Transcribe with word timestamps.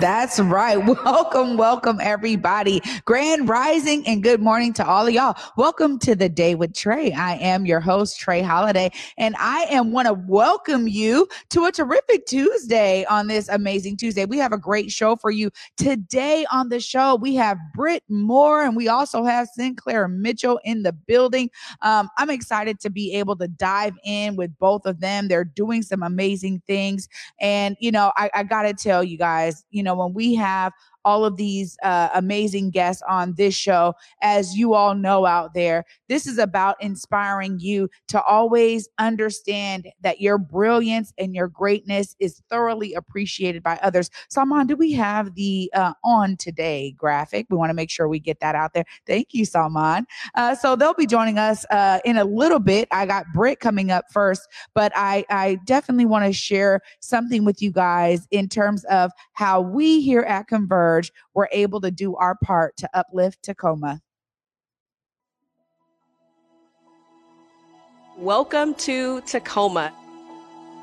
That's 0.00 0.38
right. 0.38 0.76
Welcome, 1.04 1.56
welcome, 1.56 1.98
everybody. 2.00 2.82
Grand 3.04 3.48
rising 3.48 4.06
and 4.06 4.22
good 4.22 4.42
morning 4.42 4.72
to 4.74 4.86
all 4.86 5.06
of 5.06 5.14
y'all. 5.14 5.36
Welcome 5.56 5.98
to 6.00 6.14
the 6.14 6.28
day 6.28 6.54
with 6.54 6.74
Trey. 6.74 7.12
I 7.12 7.36
am 7.36 7.64
your 7.64 7.80
host, 7.80 8.18
Trey 8.18 8.42
Holiday, 8.42 8.90
and 9.16 9.34
I 9.38 9.66
am 9.70 9.92
want 9.92 10.08
to 10.08 10.14
welcome 10.14 10.88
you 10.88 11.28
to 11.50 11.64
a 11.66 11.72
terrific 11.72 12.26
Tuesday 12.26 13.04
on 13.06 13.28
this 13.28 13.48
amazing 13.48 13.96
Tuesday. 13.96 14.24
We 14.24 14.38
have 14.38 14.52
a 14.52 14.58
great 14.58 14.90
show 14.90 15.16
for 15.16 15.30
you 15.30 15.50
today 15.76 16.44
on 16.52 16.68
the 16.68 16.80
show. 16.80 17.14
We 17.14 17.34
have 17.36 17.56
Britt 17.74 18.02
Moore 18.08 18.62
and 18.62 18.76
we 18.76 18.88
also 18.88 19.24
have 19.24 19.48
Sinclair 19.54 20.08
Mitchell 20.08 20.60
in 20.64 20.82
the 20.82 20.92
building. 20.92 21.50
Um, 21.82 22.10
I'm 22.18 22.30
excited 22.30 22.80
to 22.80 22.90
be 22.90 23.14
able 23.14 23.36
to 23.36 23.48
dive 23.48 23.94
in 24.04 24.36
with 24.36 24.58
both 24.58 24.86
of 24.86 25.00
them. 25.00 25.28
They're 25.28 25.44
doing 25.44 25.82
some 25.82 26.02
amazing 26.02 26.62
things. 26.66 27.08
And, 27.40 27.76
you 27.80 27.92
know, 27.92 28.12
I, 28.16 28.30
I 28.34 28.42
got 28.42 28.62
to 28.62 28.74
tell 28.74 29.04
you 29.04 29.18
guys, 29.18 29.64
you 29.70 29.82
know, 29.82 29.94
when 29.94 30.14
we 30.14 30.34
have 30.34 30.72
all 31.04 31.24
of 31.24 31.36
these 31.36 31.76
uh, 31.82 32.08
amazing 32.14 32.70
guests 32.70 33.02
on 33.08 33.34
this 33.34 33.54
show. 33.54 33.94
As 34.22 34.54
you 34.56 34.74
all 34.74 34.94
know 34.94 35.26
out 35.26 35.54
there, 35.54 35.84
this 36.08 36.26
is 36.26 36.38
about 36.38 36.82
inspiring 36.82 37.58
you 37.58 37.88
to 38.08 38.22
always 38.22 38.88
understand 38.98 39.88
that 40.00 40.20
your 40.20 40.38
brilliance 40.38 41.12
and 41.18 41.34
your 41.34 41.48
greatness 41.48 42.16
is 42.20 42.42
thoroughly 42.50 42.94
appreciated 42.94 43.62
by 43.62 43.78
others. 43.82 44.10
Salman, 44.28 44.66
do 44.66 44.76
we 44.76 44.92
have 44.92 45.34
the 45.34 45.70
uh, 45.74 45.92
on 46.04 46.36
today 46.36 46.94
graphic? 46.96 47.46
We 47.50 47.56
want 47.56 47.70
to 47.70 47.74
make 47.74 47.90
sure 47.90 48.08
we 48.08 48.20
get 48.20 48.40
that 48.40 48.54
out 48.54 48.72
there. 48.74 48.84
Thank 49.06 49.28
you, 49.32 49.44
Salman. 49.44 50.06
Uh, 50.34 50.54
so 50.54 50.76
they'll 50.76 50.94
be 50.94 51.06
joining 51.06 51.38
us 51.38 51.64
uh, 51.70 52.00
in 52.04 52.16
a 52.16 52.24
little 52.24 52.58
bit. 52.58 52.88
I 52.90 53.06
got 53.06 53.26
Britt 53.34 53.60
coming 53.60 53.90
up 53.90 54.06
first, 54.12 54.48
but 54.74 54.92
I, 54.94 55.24
I 55.30 55.58
definitely 55.64 56.06
want 56.06 56.24
to 56.26 56.32
share 56.32 56.80
something 57.00 57.44
with 57.44 57.60
you 57.60 57.70
guys 57.70 58.26
in 58.30 58.48
terms 58.48 58.84
of 58.84 59.10
how 59.32 59.60
we 59.60 60.00
here 60.00 60.22
at 60.22 60.48
Converge 60.48 60.93
we're 61.34 61.48
able 61.52 61.80
to 61.80 61.90
do 61.90 62.16
our 62.16 62.36
part 62.42 62.76
to 62.78 62.88
uplift 62.94 63.42
Tacoma. 63.42 64.00
Welcome 68.16 68.74
to 68.74 69.20
Tacoma. 69.22 69.92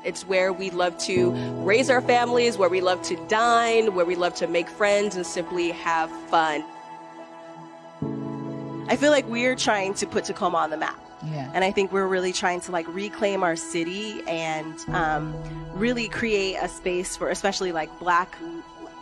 It's 0.04 0.26
where 0.26 0.52
we 0.52 0.70
love 0.70 0.98
to 0.98 1.30
raise 1.64 1.88
our 1.88 2.02
families, 2.02 2.58
where 2.58 2.68
we 2.68 2.80
love 2.80 3.00
to 3.02 3.16
dine, 3.28 3.94
where 3.94 4.04
we 4.04 4.16
love 4.16 4.34
to 4.36 4.46
make 4.46 4.68
friends 4.68 5.16
and 5.16 5.24
simply 5.24 5.70
have 5.70 6.10
fun. 6.28 6.64
I 8.88 8.96
feel 8.96 9.10
like 9.10 9.26
we're 9.28 9.56
trying 9.56 9.94
to 9.94 10.06
put 10.06 10.24
Tacoma 10.24 10.58
on 10.58 10.70
the 10.70 10.76
map. 10.76 10.98
Yeah. 11.24 11.50
And 11.54 11.64
I 11.64 11.70
think 11.70 11.92
we're 11.92 12.06
really 12.06 12.32
trying 12.32 12.60
to 12.62 12.72
like 12.72 12.86
reclaim 12.88 13.42
our 13.42 13.56
city 13.56 14.22
and 14.26 14.78
um, 14.88 15.34
really 15.72 16.08
create 16.08 16.56
a 16.56 16.68
space 16.68 17.16
for 17.16 17.30
especially 17.30 17.72
like 17.72 17.96
black 17.98 18.36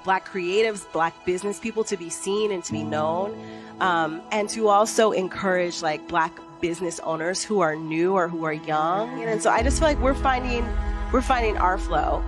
black 0.04 0.28
creatives, 0.28 0.90
black 0.92 1.24
business 1.24 1.58
people 1.58 1.84
to 1.84 1.96
be 1.96 2.10
seen 2.10 2.52
and 2.52 2.62
to 2.64 2.72
be 2.72 2.82
known, 2.82 3.38
um, 3.80 4.22
and 4.32 4.48
to 4.50 4.68
also 4.68 5.12
encourage 5.12 5.82
like 5.82 6.06
black 6.08 6.38
business 6.60 7.00
owners 7.00 7.42
who 7.42 7.60
are 7.60 7.74
new 7.76 8.14
or 8.14 8.28
who 8.28 8.44
are 8.44 8.52
young. 8.52 9.22
And 9.22 9.42
so 9.42 9.50
I 9.50 9.62
just 9.62 9.78
feel 9.78 9.88
like 9.88 9.98
we're 9.98 10.14
finding 10.14 10.66
we're 11.12 11.22
finding 11.22 11.56
our 11.56 11.78
flow. 11.78 12.22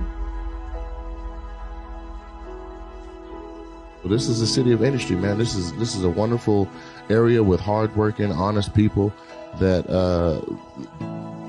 Well, 4.02 4.10
this 4.10 4.28
is 4.28 4.40
a 4.40 4.46
city 4.46 4.72
of 4.72 4.82
industry, 4.82 5.14
man. 5.14 5.38
This 5.38 5.54
is 5.54 5.72
this 5.74 5.94
is 5.94 6.02
a 6.02 6.10
wonderful 6.10 6.68
area 7.08 7.42
with 7.42 7.60
hardworking, 7.60 8.32
honest 8.32 8.74
people 8.74 9.12
that 9.60 9.88
uh, 9.88 10.40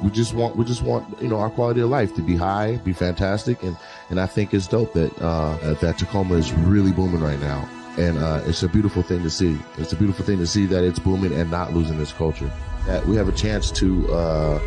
we 0.03 0.11
just 0.11 0.35
want 0.35 0.55
we 0.55 0.65
just 0.65 0.83
want 0.83 1.19
you 1.19 1.29
know 1.29 1.39
our 1.39 1.49
quality 1.49 1.81
of 1.81 1.89
life 1.89 2.13
to 2.15 2.21
be 2.21 2.35
high, 2.35 2.75
be 2.83 2.93
fantastic, 2.93 3.63
and 3.63 3.75
and 4.09 4.19
I 4.19 4.25
think 4.25 4.53
it's 4.53 4.67
dope 4.67 4.93
that 4.93 5.17
uh, 5.21 5.73
that 5.75 5.97
Tacoma 5.97 6.35
is 6.35 6.53
really 6.53 6.91
booming 6.91 7.21
right 7.21 7.39
now, 7.39 7.67
and 7.97 8.17
uh, 8.17 8.41
it's 8.45 8.63
a 8.63 8.67
beautiful 8.67 9.01
thing 9.01 9.23
to 9.23 9.29
see. 9.29 9.57
It's 9.77 9.93
a 9.93 9.95
beautiful 9.95 10.25
thing 10.25 10.37
to 10.39 10.47
see 10.47 10.65
that 10.67 10.83
it's 10.83 10.99
booming 10.99 11.33
and 11.33 11.49
not 11.49 11.73
losing 11.73 11.99
its 11.99 12.13
culture. 12.13 12.51
That 12.85 13.05
we 13.05 13.15
have 13.15 13.29
a 13.29 13.33
chance 13.33 13.71
to 13.71 14.13
uh, 14.13 14.59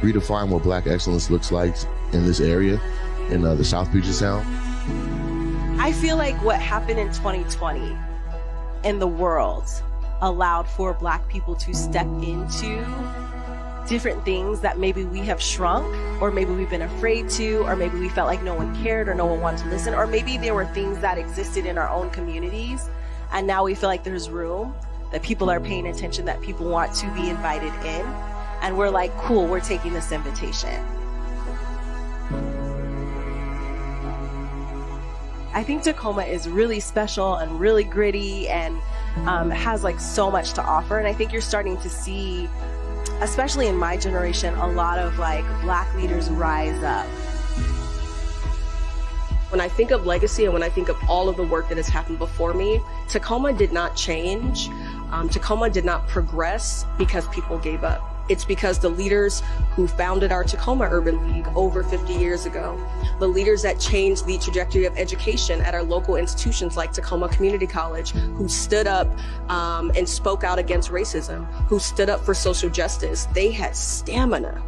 redefine 0.00 0.48
what 0.48 0.62
Black 0.62 0.86
excellence 0.86 1.30
looks 1.30 1.52
like 1.52 1.74
in 2.12 2.24
this 2.24 2.40
area, 2.40 2.80
in 3.30 3.44
uh, 3.44 3.54
the 3.54 3.64
South 3.64 3.90
Puget 3.90 4.14
Sound. 4.14 4.46
I 5.80 5.92
feel 5.92 6.16
like 6.16 6.40
what 6.42 6.60
happened 6.60 6.98
in 6.98 7.08
2020 7.08 7.96
in 8.84 8.98
the 8.98 9.06
world 9.06 9.64
allowed 10.20 10.68
for 10.68 10.94
Black 10.94 11.26
people 11.28 11.54
to 11.56 11.74
step 11.74 12.06
into 12.22 12.84
different 13.92 14.24
things 14.24 14.60
that 14.60 14.78
maybe 14.78 15.04
we 15.04 15.18
have 15.18 15.38
shrunk 15.38 15.84
or 16.22 16.30
maybe 16.30 16.50
we've 16.50 16.70
been 16.70 16.80
afraid 16.80 17.28
to 17.28 17.56
or 17.64 17.76
maybe 17.76 17.98
we 17.98 18.08
felt 18.08 18.26
like 18.26 18.42
no 18.42 18.54
one 18.54 18.74
cared 18.82 19.06
or 19.06 19.12
no 19.12 19.26
one 19.26 19.38
wanted 19.38 19.62
to 19.62 19.68
listen 19.68 19.92
or 19.92 20.06
maybe 20.06 20.38
there 20.38 20.54
were 20.54 20.64
things 20.68 20.98
that 21.00 21.18
existed 21.18 21.66
in 21.66 21.76
our 21.76 21.90
own 21.90 22.08
communities 22.08 22.88
and 23.32 23.46
now 23.46 23.62
we 23.62 23.74
feel 23.74 23.90
like 23.90 24.02
there's 24.02 24.30
room 24.30 24.74
that 25.10 25.22
people 25.22 25.50
are 25.50 25.60
paying 25.60 25.88
attention 25.88 26.24
that 26.24 26.40
people 26.40 26.66
want 26.66 26.94
to 26.94 27.06
be 27.12 27.28
invited 27.28 27.70
in 27.84 28.06
and 28.62 28.78
we're 28.78 28.88
like 28.88 29.14
cool 29.18 29.46
we're 29.46 29.60
taking 29.60 29.92
this 29.92 30.10
invitation 30.10 30.82
I 35.54 35.62
think 35.62 35.82
Tacoma 35.82 36.22
is 36.22 36.48
really 36.48 36.80
special 36.80 37.34
and 37.34 37.60
really 37.60 37.84
gritty 37.84 38.48
and 38.48 38.74
um, 39.26 39.50
has 39.50 39.84
like 39.84 40.00
so 40.00 40.30
much 40.30 40.54
to 40.54 40.62
offer. 40.62 40.98
And 40.98 41.06
I 41.06 41.12
think 41.12 41.30
you're 41.30 41.42
starting 41.42 41.76
to 41.82 41.90
see 41.90 42.48
especially 43.20 43.66
in 43.66 43.76
my 43.76 43.96
generation, 43.96 44.54
a 44.54 44.66
lot 44.66 44.98
of 44.98 45.18
like 45.18 45.44
black 45.62 45.92
leaders 45.94 46.30
rise 46.30 46.82
up. 46.82 47.06
When 49.50 49.60
I 49.60 49.68
think 49.68 49.90
of 49.90 50.06
legacy 50.06 50.44
and 50.44 50.52
when 50.54 50.62
I 50.62 50.70
think 50.70 50.88
of 50.88 50.96
all 51.08 51.28
of 51.28 51.36
the 51.36 51.42
work 51.42 51.68
that 51.68 51.76
has 51.76 51.88
happened 51.88 52.18
before 52.18 52.54
me, 52.54 52.80
Tacoma 53.08 53.52
did 53.52 53.72
not 53.72 53.94
change. 53.96 54.68
Um, 55.10 55.28
Tacoma 55.28 55.68
did 55.68 55.84
not 55.84 56.08
progress 56.08 56.86
because 56.96 57.28
people 57.28 57.58
gave 57.58 57.84
up. 57.84 58.11
It's 58.32 58.46
because 58.46 58.78
the 58.78 58.88
leaders 58.88 59.42
who 59.72 59.86
founded 59.86 60.32
our 60.32 60.42
Tacoma 60.42 60.88
Urban 60.90 61.30
League 61.30 61.46
over 61.54 61.82
50 61.82 62.14
years 62.14 62.46
ago, 62.46 62.80
the 63.18 63.28
leaders 63.28 63.60
that 63.60 63.78
changed 63.78 64.24
the 64.24 64.38
trajectory 64.38 64.86
of 64.86 64.96
education 64.96 65.60
at 65.60 65.74
our 65.74 65.82
local 65.82 66.16
institutions 66.16 66.74
like 66.74 66.94
Tacoma 66.94 67.28
Community 67.28 67.66
College, 67.66 68.12
who 68.12 68.48
stood 68.48 68.86
up 68.86 69.06
um, 69.50 69.92
and 69.94 70.08
spoke 70.08 70.44
out 70.44 70.58
against 70.58 70.90
racism, 70.90 71.44
who 71.66 71.78
stood 71.78 72.08
up 72.08 72.24
for 72.24 72.32
social 72.32 72.70
justice, 72.70 73.26
they 73.34 73.50
had 73.50 73.76
stamina. 73.76 74.62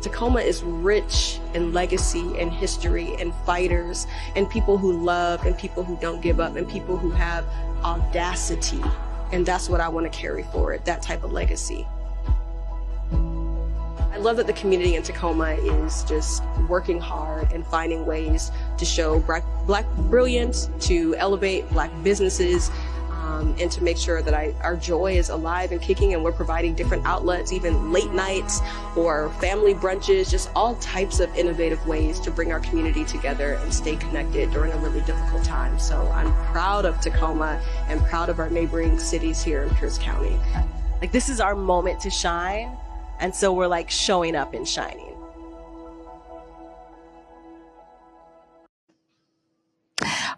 Tacoma 0.00 0.40
is 0.40 0.62
rich 0.62 1.40
in 1.52 1.74
legacy 1.74 2.38
and 2.38 2.50
history 2.50 3.14
and 3.18 3.34
fighters 3.44 4.06
and 4.34 4.48
people 4.48 4.78
who 4.78 4.92
love 4.92 5.44
and 5.44 5.58
people 5.58 5.84
who 5.84 5.98
don't 5.98 6.22
give 6.22 6.40
up 6.40 6.56
and 6.56 6.66
people 6.66 6.96
who 6.96 7.10
have 7.10 7.44
audacity. 7.84 8.82
And 9.30 9.44
that's 9.44 9.68
what 9.68 9.82
I 9.82 9.90
want 9.90 10.10
to 10.10 10.18
carry 10.18 10.44
forward, 10.44 10.86
that 10.86 11.02
type 11.02 11.22
of 11.22 11.32
legacy. 11.32 11.86
I 14.12 14.18
love 14.18 14.36
that 14.36 14.46
the 14.46 14.52
community 14.52 14.94
in 14.94 15.02
Tacoma 15.02 15.52
is 15.52 16.04
just 16.04 16.42
working 16.68 17.00
hard 17.00 17.50
and 17.50 17.66
finding 17.66 18.04
ways 18.04 18.52
to 18.76 18.84
show 18.84 19.18
black, 19.20 19.42
black 19.66 19.86
brilliance, 19.96 20.68
to 20.80 21.14
elevate 21.16 21.68
black 21.70 21.90
businesses, 22.02 22.70
um, 23.10 23.54
and 23.58 23.70
to 23.70 23.82
make 23.82 23.96
sure 23.96 24.20
that 24.20 24.34
I, 24.34 24.54
our 24.62 24.76
joy 24.76 25.16
is 25.16 25.30
alive 25.30 25.72
and 25.72 25.80
kicking 25.80 26.12
and 26.12 26.22
we're 26.22 26.32
providing 26.32 26.74
different 26.74 27.06
outlets, 27.06 27.52
even 27.52 27.90
late 27.90 28.10
nights 28.12 28.60
or 28.96 29.30
family 29.40 29.74
brunches, 29.74 30.30
just 30.30 30.50
all 30.54 30.74
types 30.76 31.20
of 31.20 31.34
innovative 31.34 31.86
ways 31.86 32.20
to 32.20 32.30
bring 32.30 32.52
our 32.52 32.60
community 32.60 33.04
together 33.04 33.54
and 33.54 33.72
stay 33.72 33.96
connected 33.96 34.50
during 34.50 34.72
a 34.72 34.76
really 34.78 35.00
difficult 35.00 35.44
time. 35.44 35.78
So 35.78 36.06
I'm 36.08 36.34
proud 36.52 36.84
of 36.84 37.00
Tacoma 37.00 37.62
and 37.88 38.00
proud 38.02 38.28
of 38.28 38.38
our 38.40 38.50
neighboring 38.50 38.98
cities 38.98 39.42
here 39.42 39.62
in 39.62 39.70
Pierce 39.76 39.96
County. 39.96 40.36
Like 41.00 41.12
this 41.12 41.28
is 41.28 41.40
our 41.40 41.54
moment 41.54 42.00
to 42.00 42.10
shine. 42.10 42.76
And 43.22 43.32
so 43.32 43.52
we're 43.52 43.68
like 43.68 43.88
showing 43.88 44.34
up 44.34 44.52
and 44.52 44.68
shining. 44.68 45.11